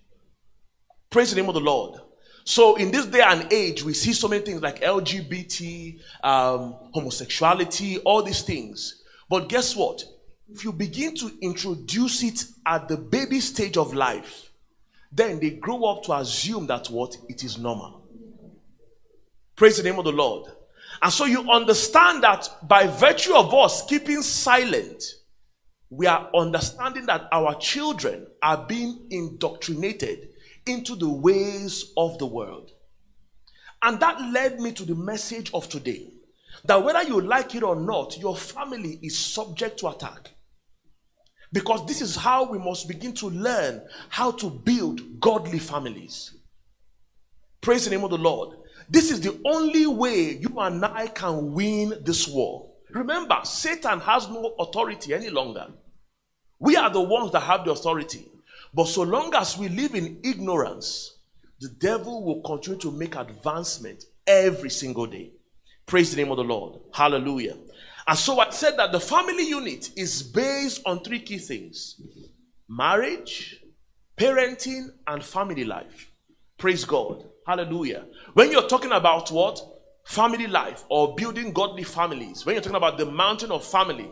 [1.11, 2.00] Praise the name of the Lord.
[2.48, 7.98] So, in this day and age, we see so many things like LGBT, um, homosexuality,
[8.06, 9.02] all these things.
[9.28, 10.02] But guess what?
[10.50, 14.50] If you begin to introduce it at the baby stage of life,
[15.12, 17.18] then they grow up to assume that what?
[17.28, 18.02] It is normal.
[19.54, 20.50] Praise the name of the Lord.
[21.02, 25.04] And so you understand that by virtue of us keeping silent,
[25.90, 30.27] we are understanding that our children are being indoctrinated
[30.68, 32.70] into the ways of the world.
[33.83, 36.12] And that led me to the message of today
[36.64, 40.31] that whether you like it or not, your family is subject to attack.
[41.52, 46.35] Because this is how we must begin to learn how to build godly families.
[47.61, 48.57] Praise the name of the Lord.
[48.90, 52.70] This is the only way you and I can win this war.
[52.90, 55.68] Remember, Satan has no authority any longer.
[56.59, 58.26] We are the ones that have the authority.
[58.74, 61.18] But so long as we live in ignorance,
[61.61, 65.33] the devil will continue to make advancement every single day.
[65.87, 66.81] Praise the name of the Lord.
[66.92, 67.57] Hallelujah.
[68.07, 72.00] And so I said that the family unit is based on three key things
[72.68, 73.62] marriage,
[74.16, 76.11] parenting, and family life.
[76.59, 77.24] Praise God.
[77.46, 78.04] Hallelujah.
[78.35, 79.61] When you're talking about what?
[80.04, 84.11] Family life or building godly families, when you're talking about the mountain of family,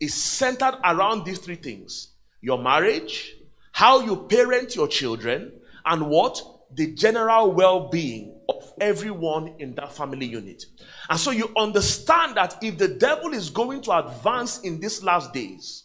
[0.00, 3.34] is centered around these three things your marriage,
[3.78, 5.52] how you parent your children,
[5.86, 6.42] and what?
[6.74, 10.64] The general well being of everyone in that family unit.
[11.08, 15.32] And so you understand that if the devil is going to advance in these last
[15.32, 15.84] days,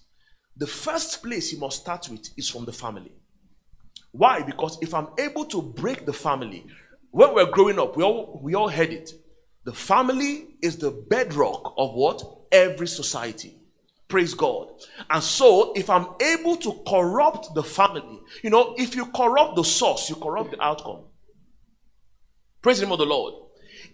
[0.57, 3.11] the first place he must start with is from the family.
[4.11, 4.41] Why?
[4.41, 6.65] Because if I'm able to break the family,
[7.11, 9.13] when we're growing up, we all we all heard it.
[9.65, 12.23] The family is the bedrock of what?
[12.51, 13.55] Every society.
[14.13, 14.67] Praise God.
[15.09, 19.63] And so, if I'm able to corrupt the family, you know, if you corrupt the
[19.63, 21.05] source, you corrupt the outcome.
[22.61, 23.33] Praise the name of the Lord.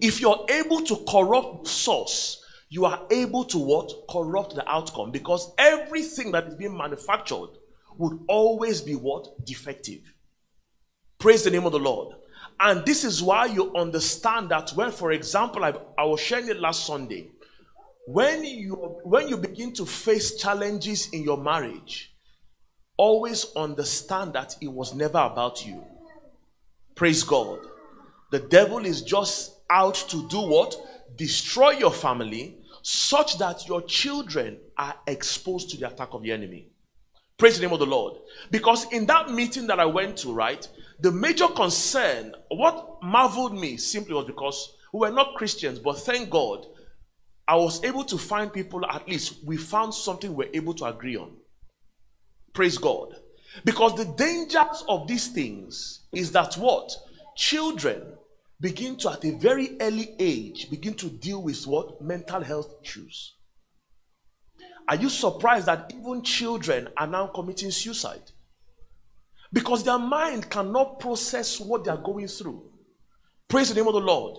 [0.02, 3.94] If you're able to corrupt the source, you are able to what?
[4.10, 5.12] Corrupt the outcome.
[5.12, 7.52] Because everything that is being manufactured
[7.98, 9.46] would always be what?
[9.46, 10.14] Defective.
[11.18, 12.14] Praise the name of the Lord.
[12.60, 16.60] And this is why you understand that when, for example, I, I was sharing it
[16.60, 17.30] last Sunday
[18.12, 22.12] when you when you begin to face challenges in your marriage,
[22.98, 25.84] always understand that it was never about you.
[26.96, 27.60] Praise God.
[28.32, 30.76] The devil is just out to do what?
[31.18, 36.68] Destroy your family such that your children are exposed to the attack of the enemy.
[37.38, 38.18] Praise the name of the Lord.
[38.50, 40.68] Because in that meeting that I went to, right,
[41.00, 46.32] the major concern, what marveled me simply was because we were not Christians, but thank
[46.32, 46.66] God,
[47.50, 50.86] I was able to find people, at least we found something we we're able to
[50.86, 51.36] agree on.
[52.54, 53.16] Praise God.
[53.66, 56.92] Because the dangers of these things is that what?
[57.36, 58.04] Children
[58.62, 62.00] begin to, at a very early age, begin to deal with what?
[62.00, 63.34] Mental health issues.
[64.88, 68.30] Are you surprised that even children are now committing suicide?
[69.52, 72.70] Because their mind cannot process what they are going through.
[73.48, 74.38] Praise the name of the Lord.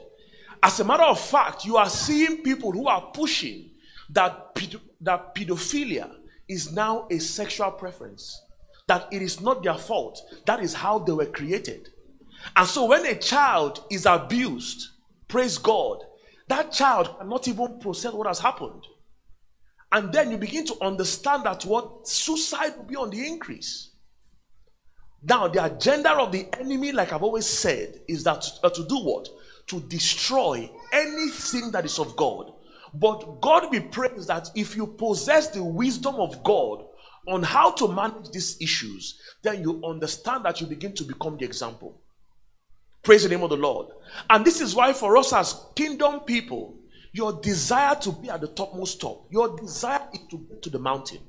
[0.62, 3.70] As a matter of fact, you are seeing people who are pushing
[4.10, 4.54] that,
[5.00, 6.10] that pedophilia
[6.48, 8.40] is now a sexual preference,
[8.86, 11.88] that it is not their fault, that is how they were created.
[12.56, 14.88] And so when a child is abused,
[15.28, 16.02] praise God,
[16.48, 18.84] that child cannot even process what has happened.
[19.92, 23.90] And then you begin to understand that what suicide will be on the increase.
[25.22, 28.96] Now, the agenda of the enemy, like I've always said, is that uh, to do
[28.96, 29.28] what?
[29.70, 32.52] To destroy anything that is of God.
[32.92, 36.86] But God be praised that if you possess the wisdom of God
[37.28, 41.44] on how to manage these issues, then you understand that you begin to become the
[41.44, 42.02] example.
[43.04, 43.88] Praise the name of the Lord.
[44.28, 46.76] And this is why, for us as kingdom people,
[47.12, 50.80] your desire to be at the topmost top, your desire is to get to the
[50.80, 51.20] mountain.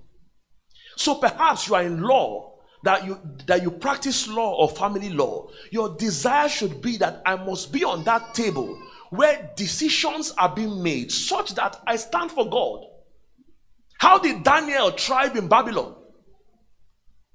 [0.96, 2.51] So perhaps you are in law
[2.84, 5.48] that you that you practice law or family law.
[5.72, 10.82] Your desire should be that I must be on that table where decisions are being
[10.82, 12.86] made such that I stand for God.
[14.00, 15.96] How did Daniel thrive in Babylon?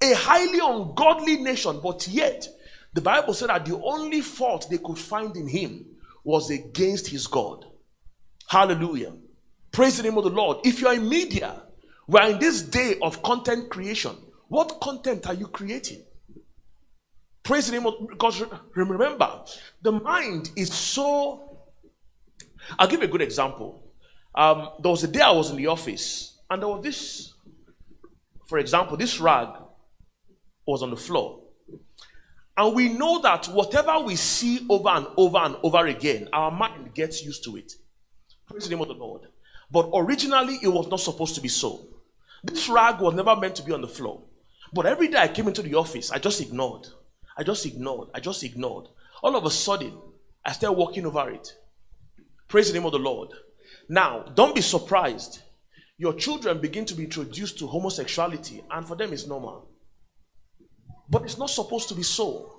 [0.01, 2.47] A highly ungodly nation, but yet
[2.93, 5.85] the Bible said that the only fault they could find in him
[6.23, 7.65] was against his God.
[8.49, 9.13] Hallelujah.
[9.71, 10.57] Praise the name of the Lord.
[10.65, 11.61] If you are in media,
[12.07, 14.15] we are in this day of content creation.
[14.49, 16.03] What content are you creating?
[17.43, 18.43] Praise the name of because
[18.75, 19.43] remember,
[19.81, 21.59] the mind is so.
[22.77, 23.83] I'll give you a good example.
[24.35, 27.33] Um, there was a day I was in the office, and there was this,
[28.47, 29.47] for example, this rag
[30.65, 31.41] was on the floor.
[32.57, 36.93] And we know that whatever we see over and over and over again, our mind
[36.93, 37.71] gets used to it.
[38.47, 39.21] Praise the name of the Lord.
[39.71, 41.87] But originally, it was not supposed to be so.
[42.43, 44.23] This rag was never meant to be on the floor.
[44.73, 46.87] But every day I came into the office, I just ignored.
[47.37, 48.09] I just ignored.
[48.13, 48.87] I just ignored.
[49.21, 49.97] All of a sudden,
[50.45, 51.53] I started walking over it.
[52.47, 53.29] Praise the name of the Lord.
[53.89, 55.41] Now, don't be surprised.
[55.97, 59.69] Your children begin to be introduced to homosexuality, and for them it's normal.
[61.09, 62.53] But it's not supposed to be so.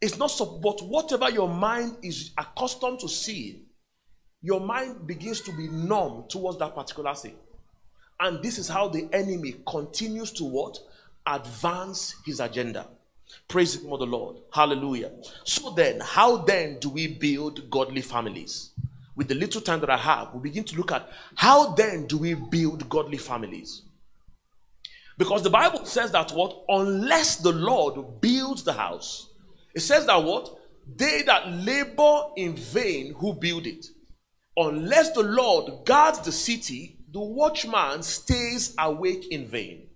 [0.00, 3.66] It's not so, but whatever your mind is accustomed to seeing,
[4.42, 7.36] your mind begins to be numb towards that particular thing.
[8.20, 10.78] And this is how the enemy continues to what?
[11.26, 12.86] Advance his agenda.
[13.48, 14.36] Praise the the Lord.
[14.52, 15.10] Hallelujah.
[15.44, 18.70] So then, how then do we build godly families?
[19.14, 22.18] With the little time that I have, we begin to look at how then do
[22.18, 23.82] we build godly families?
[25.18, 26.64] Because the Bible says that what?
[26.68, 29.30] Unless the Lord builds the house,
[29.74, 30.54] it says that what?
[30.94, 33.86] They that labor in vain who build it.
[34.56, 39.86] Unless the Lord guards the city, the watchman stays awake in vain.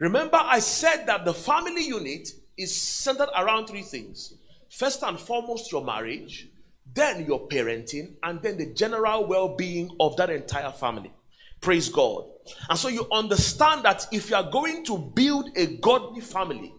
[0.00, 4.34] Remember, I said that the family unit is centered around three things.
[4.68, 6.48] First and foremost, your marriage,
[6.92, 11.12] then your parenting, and then the general well being of that entire family.
[11.60, 12.24] Praise God.
[12.68, 16.74] And so you understand that if you are going to build a godly family,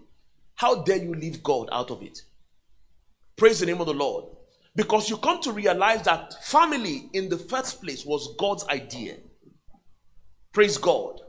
[0.55, 2.23] how dare you leave God out of it?
[3.37, 4.25] Praise the name of the Lord.
[4.75, 9.15] Because you come to realize that family in the first place was God's idea.
[10.51, 11.21] Praise God.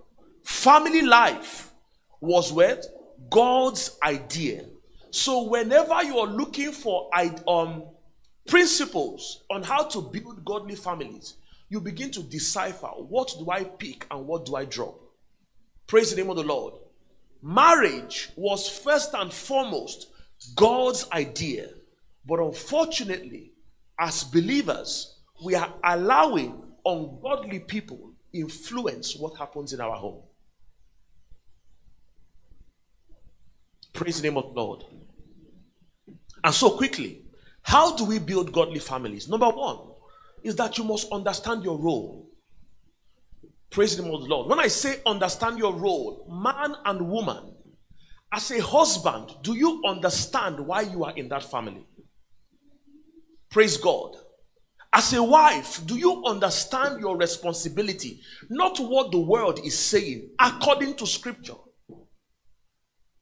[0.45, 1.73] Family life
[2.21, 2.85] was what?
[3.31, 4.65] God's idea.
[5.11, 7.11] So whenever you are looking for
[7.47, 7.85] um,
[8.49, 11.37] principles on how to build godly families,
[11.69, 14.99] you begin to decipher what do I pick and what do I drop.
[15.87, 16.75] Praise the name of the Lord.
[17.43, 20.09] Marriage was first and foremost
[20.57, 21.69] God's idea.
[22.27, 23.53] But unfortunately,
[23.99, 30.23] as believers, we are allowing ungodly people influence what happens in our home.
[33.93, 34.85] Praise the name of the Lord.
[36.43, 37.23] And so quickly,
[37.63, 39.29] how do we build godly families?
[39.29, 39.91] Number one,
[40.43, 42.29] is that you must understand your role.
[43.71, 44.49] Praise the name of the Lord.
[44.49, 47.55] When I say understand your role, man and woman,
[48.33, 51.87] as a husband, do you understand why you are in that family?
[53.51, 54.17] Praise God.
[54.93, 58.21] As a wife, do you understand your responsibility?
[58.49, 61.55] Not what the world is saying, according to scripture.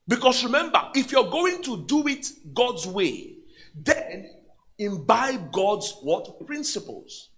[0.06, 3.36] Because remember, if you're going to do it God's way,
[3.74, 4.30] then
[4.78, 6.46] imbibe God's what?
[6.46, 7.28] Principles.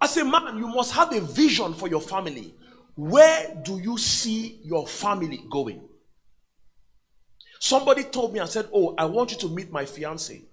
[0.00, 2.54] As a man, you must have a vision for your family.
[2.94, 5.88] Where do you see your family going?
[7.60, 10.47] Somebody told me and said, Oh, I want you to meet my fiance.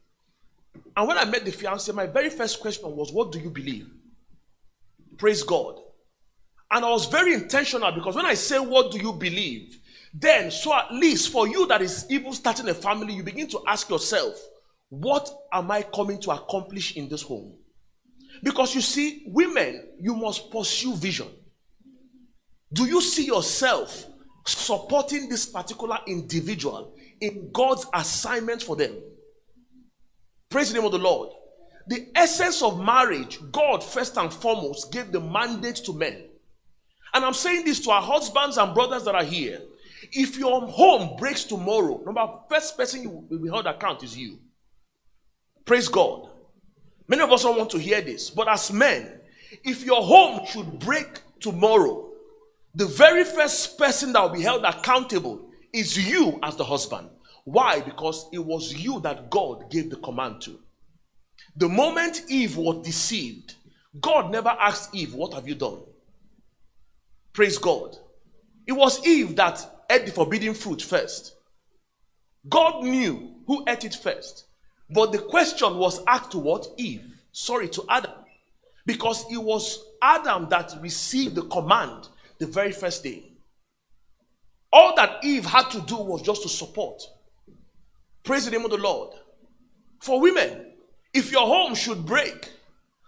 [0.96, 3.88] And when I met the fiance, my very first question was, What do you believe?
[5.18, 5.80] Praise God.
[6.72, 9.80] And I was very intentional because when I say, What do you believe?
[10.14, 13.62] Then, so at least for you that is even starting a family, you begin to
[13.68, 14.36] ask yourself,
[14.90, 17.58] What am I coming to accomplish in this home?
[18.42, 21.28] Because you see, women, you must pursue vision.
[22.72, 24.06] Do you see yourself
[24.46, 28.94] supporting this particular individual in God's assignment for them?
[30.56, 31.32] Praise the name of the Lord.
[31.88, 36.30] The essence of marriage, God first and foremost gave the mandate to men.
[37.14, 39.60] And I'm saying this to our husbands and brothers that are here.
[40.14, 44.40] If your home breaks tomorrow, number first person you will be held account is you.
[45.66, 46.30] Praise God.
[47.10, 49.20] Many of us don't want to hear this, but as men,
[49.66, 52.12] if your home should break tomorrow,
[52.74, 57.10] the very first person that will be held accountable is you as the husband.
[57.46, 57.80] Why?
[57.80, 60.60] Because it was you that God gave the command to.
[61.56, 63.56] The moment Eve was deceived,
[64.02, 65.80] God never asked Eve, What have you done?
[67.32, 67.98] Praise God.
[68.68, 71.36] It was Eve that ate the forbidden fruit first.
[72.50, 74.46] God knew who ate it first.
[74.90, 76.68] But the question was asked to what?
[76.78, 77.22] Eve.
[77.32, 78.12] Sorry, to Adam.
[78.86, 82.08] Because it was Adam that received the command
[82.40, 83.32] the very first day.
[84.72, 87.02] All that Eve had to do was just to support.
[88.26, 89.14] Praise the name of the Lord.
[90.02, 90.74] For women,
[91.14, 92.50] if your home should break,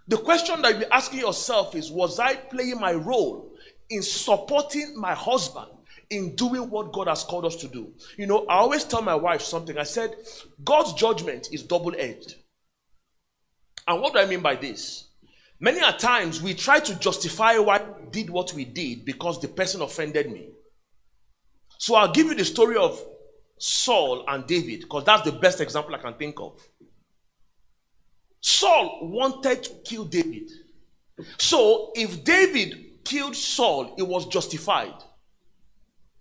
[0.07, 3.51] the question that you're asking yourself is Was I playing my role
[3.89, 5.67] in supporting my husband
[6.11, 7.91] in doing what God has called us to do?
[8.15, 9.77] You know, I always tell my wife something.
[9.77, 10.15] I said,
[10.63, 12.35] God's judgment is double edged.
[13.87, 15.07] And what do I mean by this?
[15.59, 19.81] Many a times we try to justify why did what we did because the person
[19.81, 20.49] offended me.
[21.79, 23.03] So I'll give you the story of
[23.57, 26.61] Saul and David because that's the best example I can think of.
[28.41, 30.49] Saul wanted to kill David.
[31.37, 34.93] So if David killed Saul, it was justified.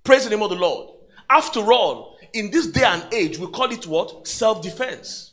[0.05, 0.97] Praise the name of the Lord.
[1.29, 4.27] After all, in this day and age, we call it what?
[4.27, 5.33] Self defense.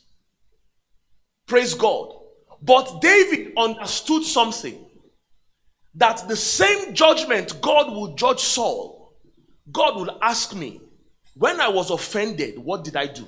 [1.46, 2.14] Praise God.
[2.60, 4.84] But David understood something
[5.94, 9.14] that the same judgment God will judge Saul,
[9.70, 10.80] God will ask me,
[11.34, 13.26] when I was offended, what did I do?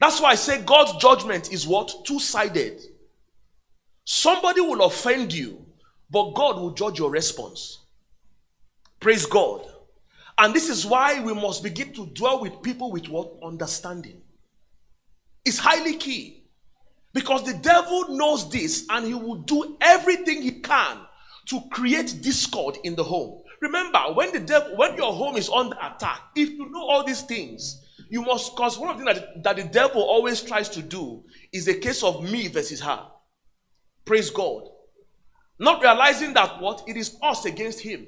[0.00, 2.04] That's why I say God's judgment is what?
[2.04, 2.80] Two sided.
[4.04, 5.64] Somebody will offend you,
[6.10, 7.80] but God will judge your response.
[9.00, 9.66] Praise God.
[10.36, 13.32] And this is why we must begin to dwell with people with what?
[13.42, 14.20] Understanding.
[15.44, 16.42] It's highly key.
[17.12, 20.98] Because the devil knows this and he will do everything he can
[21.46, 23.43] to create discord in the home.
[23.64, 27.22] Remember, when the devil, when your home is under attack, if you know all these
[27.22, 30.82] things, you must, because one of the things that, that the devil always tries to
[30.82, 33.06] do is a case of me versus her.
[34.04, 34.68] Praise God.
[35.58, 36.84] Not realizing that what?
[36.86, 38.06] It is us against him.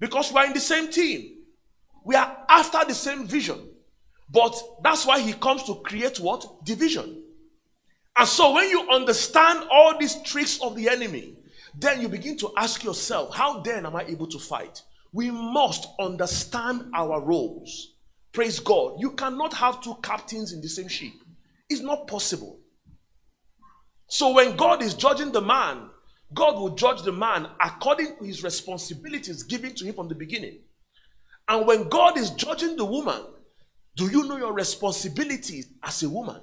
[0.00, 1.36] Because we are in the same team.
[2.04, 3.60] We are after the same vision.
[4.28, 6.64] But that's why he comes to create what?
[6.64, 7.22] Division.
[8.16, 11.36] And so when you understand all these tricks of the enemy,
[11.80, 14.82] then you begin to ask yourself, how then am I able to fight?
[15.12, 17.94] We must understand our roles.
[18.32, 18.96] Praise God.
[18.98, 21.12] You cannot have two captains in the same ship.
[21.70, 22.60] It's not possible.
[24.08, 25.90] So when God is judging the man,
[26.34, 30.58] God will judge the man according to his responsibilities given to him from the beginning.
[31.48, 33.22] And when God is judging the woman,
[33.96, 36.40] do you know your responsibilities as a woman?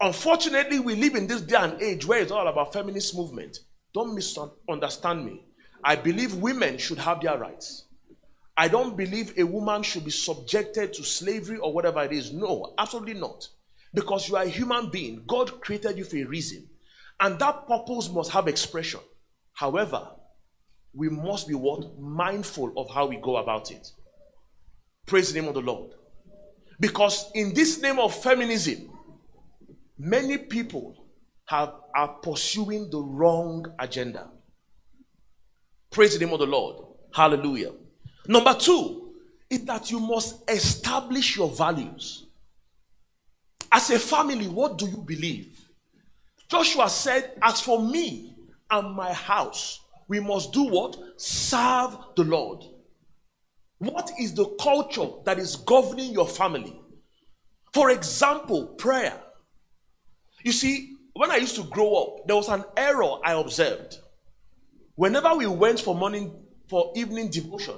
[0.00, 3.58] Unfortunately, we live in this day and age where it's all about feminist movement.
[3.92, 5.44] Don't misunderstand me.
[5.84, 7.86] I believe women should have their rights.
[8.56, 12.32] I don't believe a woman should be subjected to slavery or whatever it is.
[12.32, 13.48] No, absolutely not.
[13.92, 15.24] Because you are a human being.
[15.26, 16.68] God created you for a reason.
[17.18, 19.00] And that purpose must have expression.
[19.52, 20.08] However,
[20.94, 21.98] we must be what?
[21.98, 23.86] Mindful of how we go about it.
[25.06, 25.92] Praise the name of the Lord.
[26.78, 28.89] Because in this name of feminism,
[30.02, 30.94] Many people
[31.44, 34.30] have, are pursuing the wrong agenda.
[35.90, 36.86] Praise the name of the Lord.
[37.12, 37.72] Hallelujah.
[38.26, 39.12] Number two
[39.50, 42.28] is that you must establish your values.
[43.70, 45.68] As a family, what do you believe?
[46.48, 48.34] Joshua said, As for me
[48.70, 50.96] and my house, we must do what?
[51.18, 52.64] Serve the Lord.
[53.80, 56.80] What is the culture that is governing your family?
[57.74, 59.20] For example, prayer.
[60.44, 63.98] You see, when I used to grow up, there was an error I observed.
[64.94, 66.34] Whenever we went for morning
[66.68, 67.76] for evening devotion,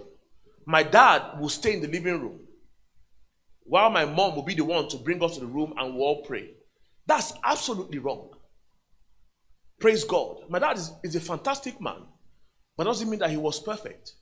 [0.66, 2.40] my dad would stay in the living room
[3.64, 6.04] while my mom would be the one to bring us to the room and we'll
[6.04, 6.50] all pray.
[7.06, 8.30] That's absolutely wrong.
[9.80, 10.42] Praise God.
[10.48, 12.02] My dad is, is a fantastic man,
[12.76, 14.12] but doesn't mean that he was perfect.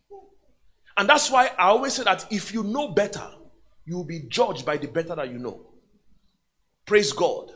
[0.96, 3.28] And that's why I always say that if you know better,
[3.84, 5.66] you will be judged by the better that you know.
[6.86, 7.52] Praise God.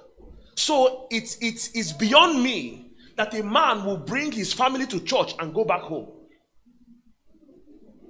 [0.65, 2.87] So it's, it's, it's beyond me
[3.19, 6.09] that a man will bring his family to church and go back home.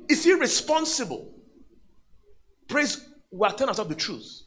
[0.09, 1.35] Is he responsible?
[2.69, 4.43] Praise, we are telling ourselves the truth.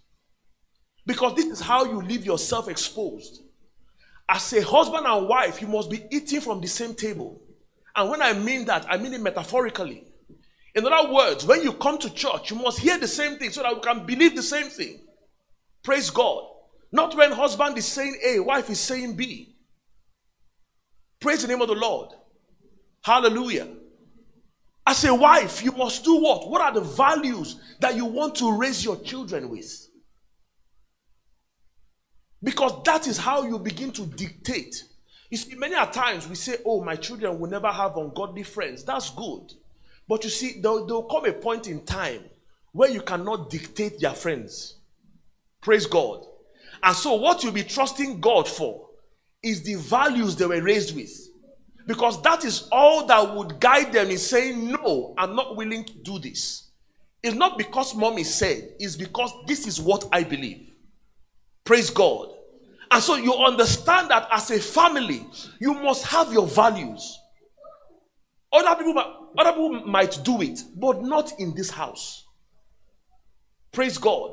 [1.06, 3.42] Because this is how you leave yourself exposed.
[4.30, 7.42] As a husband and wife, you must be eating from the same table.
[7.94, 10.06] And when I mean that, I mean it metaphorically.
[10.76, 13.64] In other words, when you come to church, you must hear the same thing so
[13.64, 15.02] that you can believe the same thing.
[15.84, 16.54] Praise God.
[16.92, 19.56] Not when husband is saying A, wife is saying B.
[21.20, 22.12] Praise the name of the Lord.
[23.02, 23.68] Hallelujah.
[24.86, 26.50] As a wife, you must do what?
[26.50, 29.88] What are the values that you want to raise your children with?
[32.42, 34.84] Because that is how you begin to dictate.
[35.30, 38.84] You see, many a times we say, Oh, my children will never have ungodly friends.
[38.84, 39.54] That's good.
[40.08, 42.24] But you see, there'll, there'll come a point in time
[42.72, 44.76] where you cannot dictate their friends.
[45.62, 46.26] Praise God.
[46.84, 48.90] And so, what you'll be trusting God for
[49.44, 51.12] is the values they were raised with.
[51.88, 55.94] Because that is all that would guide them in saying, No, I'm not willing to
[55.94, 56.68] do this.
[57.24, 60.72] It's not because mommy said, it's because this is what I believe.
[61.66, 62.30] Praise God.
[62.90, 65.28] And so you understand that as a family,
[65.60, 67.20] you must have your values.
[68.54, 69.04] Other people,
[69.38, 72.26] other people might do it, but not in this house.
[73.74, 74.32] Praise God.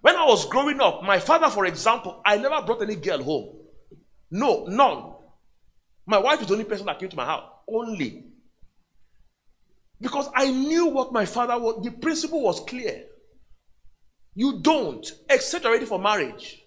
[0.00, 3.56] When I was growing up, my father, for example, I never brought any girl home.
[4.30, 5.14] No, none.
[6.06, 7.44] My wife is the only person that came to my house.
[7.68, 8.24] Only.
[10.00, 11.84] Because I knew what my father was.
[11.84, 13.04] The principle was clear.
[14.34, 16.62] You don't, except already for marriage.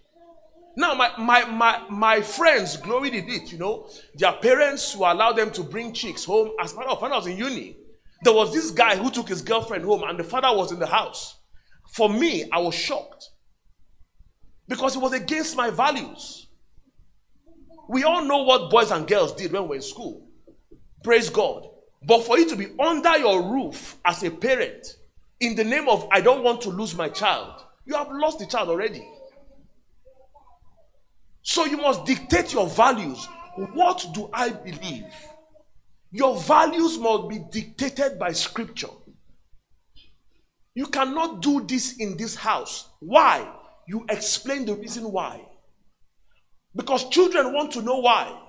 [0.75, 3.89] Now, my, my, my, my friends glory did it, you know.
[4.15, 6.51] Their parents will allow them to bring chicks home.
[6.59, 7.77] As a matter of fact, I was in uni.
[8.23, 10.87] There was this guy who took his girlfriend home, and the father was in the
[10.87, 11.35] house.
[11.93, 13.29] For me, I was shocked
[14.67, 16.47] because it was against my values.
[17.87, 20.27] We all know what boys and girls did when we were in school.
[21.03, 21.67] Praise God.
[22.05, 24.87] But for you to be under your roof as a parent,
[25.39, 28.47] in the name of I don't want to lose my child, you have lost the
[28.47, 29.07] child already.
[31.43, 33.27] So you must dictate your values.
[33.73, 35.05] What do I believe?
[36.11, 38.87] Your values must be dictated by scripture.
[40.75, 42.89] You cannot do this in this house.
[42.99, 43.47] Why?
[43.87, 45.45] You explain the reason why.
[46.75, 48.39] Because children want to know why.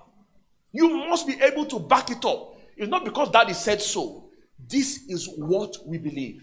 [0.73, 2.57] You must be able to back it up.
[2.77, 4.31] It's not because daddy said so.
[4.59, 6.43] This is what we believe.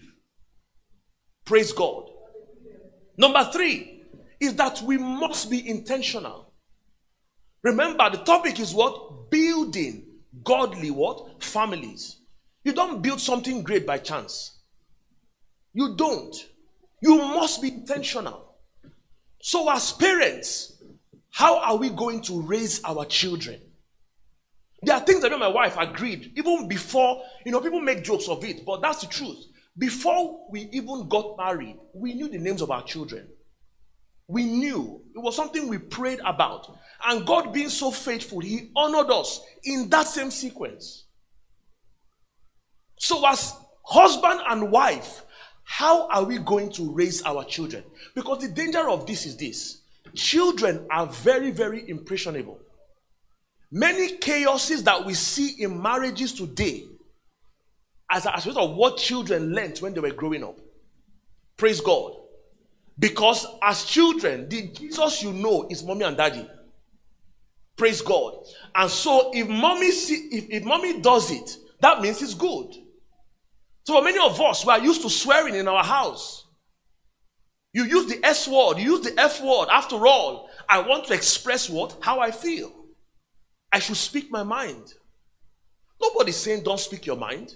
[1.44, 2.08] Praise God.
[3.16, 4.04] Number three
[4.40, 6.52] is that we must be intentional.
[7.62, 9.30] Remember, the topic is what?
[9.30, 10.06] Building
[10.44, 11.42] godly what?
[11.42, 12.20] Families.
[12.64, 14.51] You don't build something great by chance.
[15.72, 16.34] You don't.
[17.00, 18.54] You must be intentional.
[19.40, 20.80] So, as parents,
[21.30, 23.60] how are we going to raise our children?
[24.82, 28.02] There are things that me and my wife agreed, even before, you know, people make
[28.02, 29.44] jokes of it, but that's the truth.
[29.78, 33.28] Before we even got married, we knew the names of our children.
[34.28, 35.02] We knew.
[35.14, 36.76] It was something we prayed about.
[37.04, 41.04] And God being so faithful, He honored us in that same sequence.
[42.98, 43.54] So, as
[43.84, 45.24] husband and wife,
[45.72, 47.82] how are we going to raise our children?
[48.14, 49.80] Because the danger of this is this
[50.14, 52.60] children are very, very impressionable.
[53.70, 56.84] Many chaoses that we see in marriages today,
[58.10, 60.60] as a result of what children learned when they were growing up.
[61.56, 62.16] Praise God.
[62.98, 66.46] Because as children, the Jesus you know is mommy and daddy.
[67.78, 68.34] Praise God.
[68.74, 72.74] And so if mommy see, if, if mommy does it, that means it's good.
[73.84, 76.46] So many of us, we are used to swearing in our house.
[77.72, 79.68] You use the S word, you use the F word.
[79.70, 81.96] After all, I want to express what?
[82.00, 82.72] How I feel.
[83.72, 84.92] I should speak my mind.
[86.00, 87.54] Nobody's saying don't speak your mind.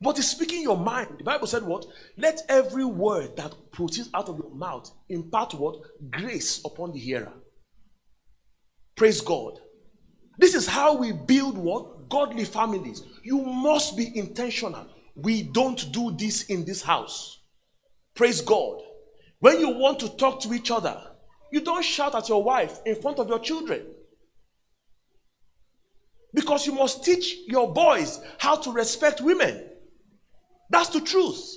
[0.00, 1.16] But it's speaking your mind.
[1.18, 1.86] The Bible said what?
[2.16, 5.80] Let every word that proceeds out of your mouth impart what?
[6.10, 7.32] Grace upon the hearer.
[8.94, 9.58] Praise God.
[10.38, 12.08] This is how we build what?
[12.08, 13.02] Godly families.
[13.24, 14.86] You must be intentional.
[15.18, 17.40] We don't do this in this house.
[18.14, 18.80] Praise God.
[19.40, 21.00] When you want to talk to each other,
[21.52, 23.86] you don't shout at your wife in front of your children.
[26.32, 29.70] Because you must teach your boys how to respect women.
[30.70, 31.56] That's the truth.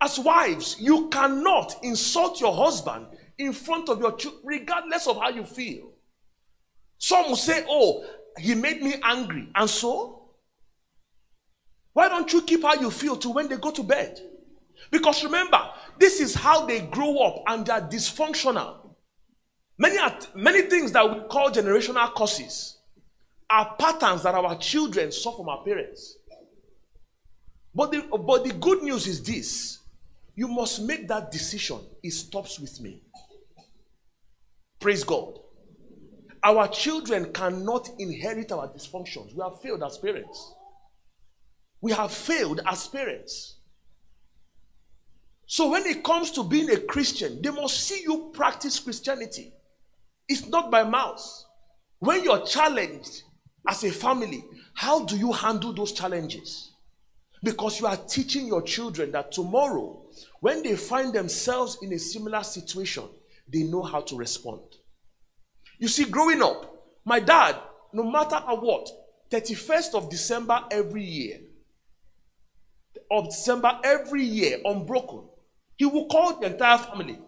[0.00, 5.28] As wives, you cannot insult your husband in front of your children, regardless of how
[5.28, 5.92] you feel.
[6.98, 8.04] Some will say, Oh,
[8.38, 9.48] he made me angry.
[9.54, 10.19] And so?
[12.00, 14.18] Why don't you keep how you feel to when they go to bed?
[14.90, 15.60] Because remember,
[15.98, 18.94] this is how they grow up and they're dysfunctional.
[19.76, 19.98] Many,
[20.34, 22.78] many things that we call generational causes
[23.50, 26.16] are patterns that our children saw from our parents.
[27.74, 29.80] But the, but the good news is this
[30.34, 31.80] you must make that decision.
[32.02, 33.02] It stops with me.
[34.80, 35.38] Praise God.
[36.42, 39.34] Our children cannot inherit our dysfunctions.
[39.34, 40.54] We have failed as parents.
[41.80, 43.56] We have failed as parents.
[45.46, 49.52] So when it comes to being a Christian, they must see you practice Christianity.
[50.28, 51.20] It's not by mouth.
[51.98, 53.22] When you're challenged
[53.66, 56.72] as a family, how do you handle those challenges?
[57.42, 60.02] Because you are teaching your children that tomorrow,
[60.40, 63.04] when they find themselves in a similar situation,
[63.52, 64.62] they know how to respond.
[65.78, 66.72] You see, growing up,
[67.04, 67.56] my dad,
[67.92, 68.88] no matter what,
[69.30, 71.40] 31st of December every year,
[73.10, 75.22] of December every year, unbroken,
[75.76, 77.18] he will call the entire family,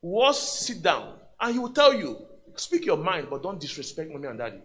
[0.00, 2.18] was sit down, and he will tell you,
[2.56, 4.60] speak your mind, but don't disrespect mommy and daddy.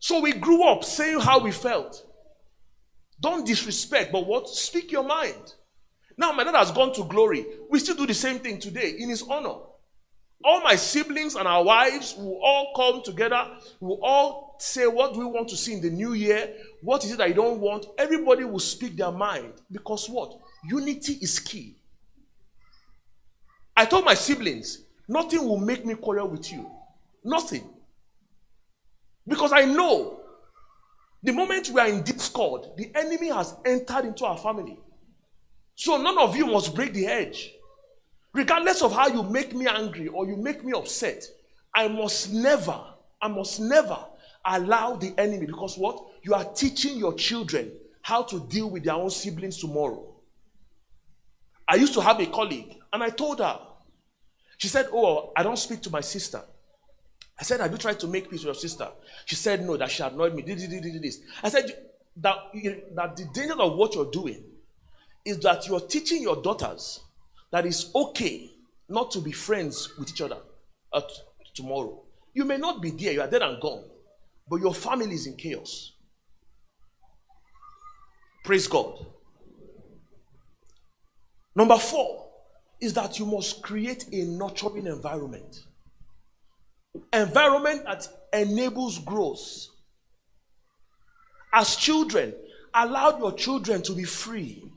[0.00, 2.04] So we grew up saying how we felt.
[3.20, 4.48] Don't disrespect, but what?
[4.48, 5.54] Speak your mind.
[6.16, 7.46] Now my dad has gone to glory.
[7.70, 9.56] We still do the same thing today in his honor.
[10.44, 13.46] All my siblings and our wives will all come together.
[13.80, 16.54] Will all say, What do we want to see in the new year?
[16.84, 17.86] What is it that you don't want?
[17.96, 19.54] Everybody will speak their mind.
[19.72, 20.38] Because what?
[20.68, 21.76] Unity is key.
[23.74, 26.70] I told my siblings, nothing will make me quarrel with you.
[27.24, 27.66] Nothing.
[29.26, 30.20] Because I know
[31.22, 34.78] the moment we are in discord, the enemy has entered into our family.
[35.76, 37.50] So none of you must break the edge.
[38.34, 41.24] Regardless of how you make me angry or you make me upset,
[41.74, 42.78] I must never,
[43.22, 43.98] I must never
[44.44, 46.10] allow the enemy because what?
[46.24, 47.70] You are teaching your children
[48.00, 50.10] how to deal with their own siblings tomorrow.
[51.68, 53.60] I used to have a colleague, and I told her,
[54.56, 56.42] she said, Oh, I don't speak to my sister.
[57.38, 58.88] I said, Have you tried to make peace with your sister?
[59.26, 60.42] She said, No, that she annoyed me.
[60.42, 61.20] Did, did, did, this.
[61.42, 61.70] I said,
[62.16, 62.36] that,
[62.94, 64.42] that the danger of what you're doing
[65.24, 67.00] is that you're teaching your daughters
[67.50, 68.50] that it's okay
[68.88, 70.38] not to be friends with each other
[71.54, 72.02] tomorrow.
[72.32, 73.84] You may not be there, you are dead and gone,
[74.48, 75.93] but your family is in chaos.
[78.44, 79.06] Praise God.
[81.56, 82.28] Number four
[82.80, 85.60] is that you must create a nurturing environment.
[87.12, 89.66] Environment that enables growth.
[91.52, 92.34] As children,
[92.74, 94.70] allow your children to be free.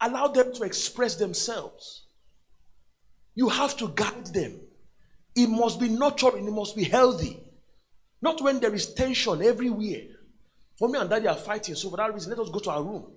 [0.00, 2.04] Allow them to express themselves.
[3.34, 4.60] You have to guide them.
[5.34, 7.40] It must be nurturing, it must be healthy.
[8.20, 10.02] Not when there is tension everywhere.
[10.80, 13.12] Mommy and daddy are fighting, so for that reason, let us go to our room.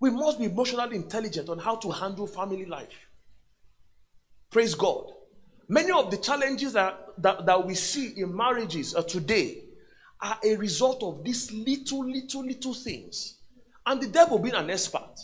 [0.00, 3.08] We must be emotionally intelligent on how to handle family life.
[4.50, 5.12] Praise God.
[5.68, 9.64] Many of the challenges that, that, that we see in marriages uh, today
[10.20, 13.38] are a result of these little, little, little things.
[13.84, 15.14] And the devil being an expert.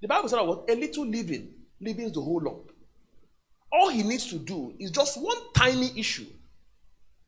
[0.00, 2.70] The Bible said what a little leaven living is the whole lump.
[3.72, 6.26] All he needs to do is just one tiny issue.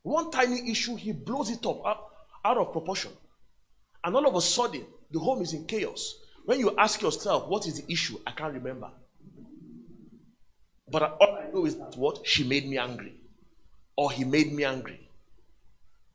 [0.03, 2.06] One tiny issue, he blows it up out,
[2.47, 3.11] out of proportion.
[4.03, 6.15] And all of a sudden, the home is in chaos.
[6.45, 8.17] When you ask yourself, what is the issue?
[8.25, 8.89] I can't remember.
[10.89, 12.25] But all I know is that what?
[12.25, 13.13] She made me angry.
[13.97, 15.09] Or he made me angry.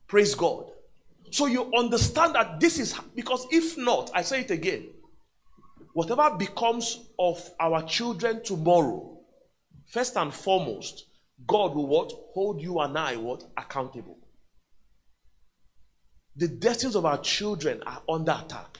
[0.08, 0.70] Praise God.
[1.30, 4.88] So you understand that this is because if not, I say it again,
[5.92, 9.18] whatever becomes of our children tomorrow,
[9.86, 11.06] first and foremost,
[11.46, 12.12] God will what?
[12.32, 13.44] Hold you and I what?
[13.56, 14.18] Accountable.
[16.36, 18.78] The destinies of our children are under attack.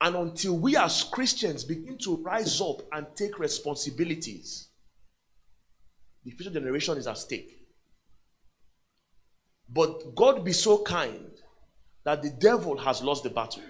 [0.00, 4.68] And until we as Christians begin to rise up and take responsibilities,
[6.24, 7.58] the future generation is at stake.
[9.68, 11.30] But God be so kind
[12.04, 13.62] that the devil has lost the battle.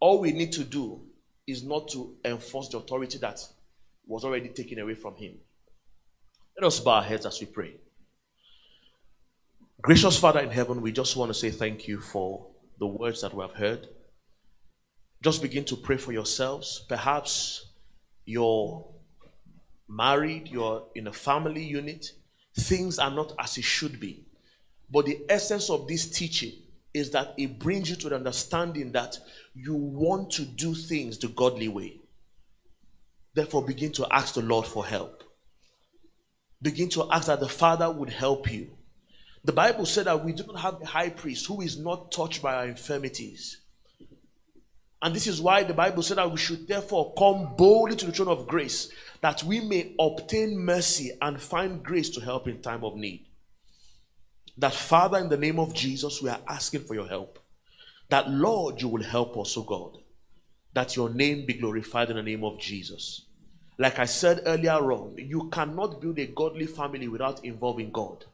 [0.00, 1.00] All we need to do
[1.46, 3.40] is not to enforce the authority that
[4.06, 5.34] was already taken away from him.
[6.58, 7.76] Let us bow our heads as we pray.
[9.82, 12.46] Gracious Father in heaven, we just want to say thank you for
[12.78, 13.88] the words that we have heard.
[15.24, 16.86] Just begin to pray for yourselves.
[16.88, 17.66] Perhaps
[18.24, 18.88] you're
[19.88, 22.12] married, you're in a family unit,
[22.56, 24.24] things are not as it should be.
[24.88, 26.52] But the essence of this teaching
[26.94, 29.18] is that it brings you to the understanding that
[29.52, 31.98] you want to do things the godly way.
[33.34, 35.24] Therefore, begin to ask the Lord for help.
[36.60, 38.76] Begin to ask that the Father would help you
[39.44, 42.42] the Bible said that we do not have a high priest who is not touched
[42.42, 43.58] by our infirmities.
[45.02, 48.12] And this is why the Bible said that we should therefore come boldly to the
[48.12, 48.88] throne of grace
[49.22, 53.24] that we may obtain mercy and find grace to help in time of need.
[54.58, 57.38] That Father, in the name of Jesus, we are asking for your help.
[58.10, 59.98] That Lord, you will help us, O God.
[60.74, 63.22] That your name be glorified in the name of Jesus.
[63.78, 68.24] Like I said earlier on, you cannot build a godly family without involving God.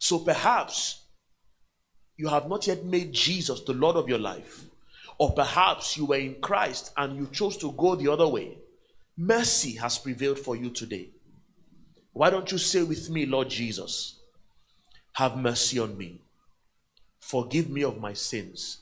[0.00, 1.04] So perhaps
[2.16, 4.64] you have not yet made Jesus the Lord of your life.
[5.18, 8.56] Or perhaps you were in Christ and you chose to go the other way.
[9.16, 11.10] Mercy has prevailed for you today.
[12.14, 14.18] Why don't you say with me, Lord Jesus,
[15.12, 16.22] have mercy on me.
[17.20, 18.78] Forgive me of my sins.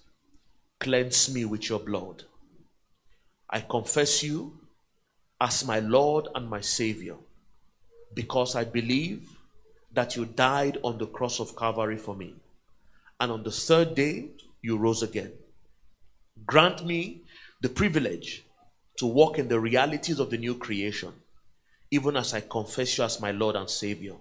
[0.79, 2.23] Cleanse me with your blood.
[3.51, 4.57] I confess you
[5.41, 7.16] as my Lord and my Savior
[8.14, 9.38] because I believe
[9.93, 12.34] that you died on the cross of Calvary for me.
[13.20, 14.28] And on the third day,
[14.62, 15.32] you rose again.
[16.47, 17.22] Grant me
[17.61, 18.45] the privilege
[18.99, 21.12] to walk in the realities of the new creation,
[21.91, 24.14] even as I confess you as my Lord and Savior.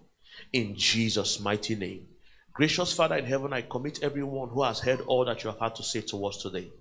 [0.54, 2.08] In Jesus' mighty name.
[2.54, 5.76] Gracious Father in heaven, I commit everyone who has heard all that you have had
[5.76, 6.72] to say to us today.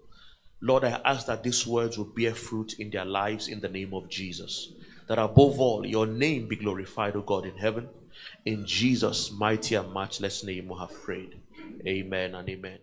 [0.62, 3.92] Lord, I ask that these words will bear fruit in their lives in the name
[3.92, 4.72] of Jesus.
[5.06, 7.88] That above all, your name be glorified, O God, in heaven
[8.44, 11.40] in Jesus' mighty and matchless name we have prayed.
[11.86, 12.78] Amen and amen.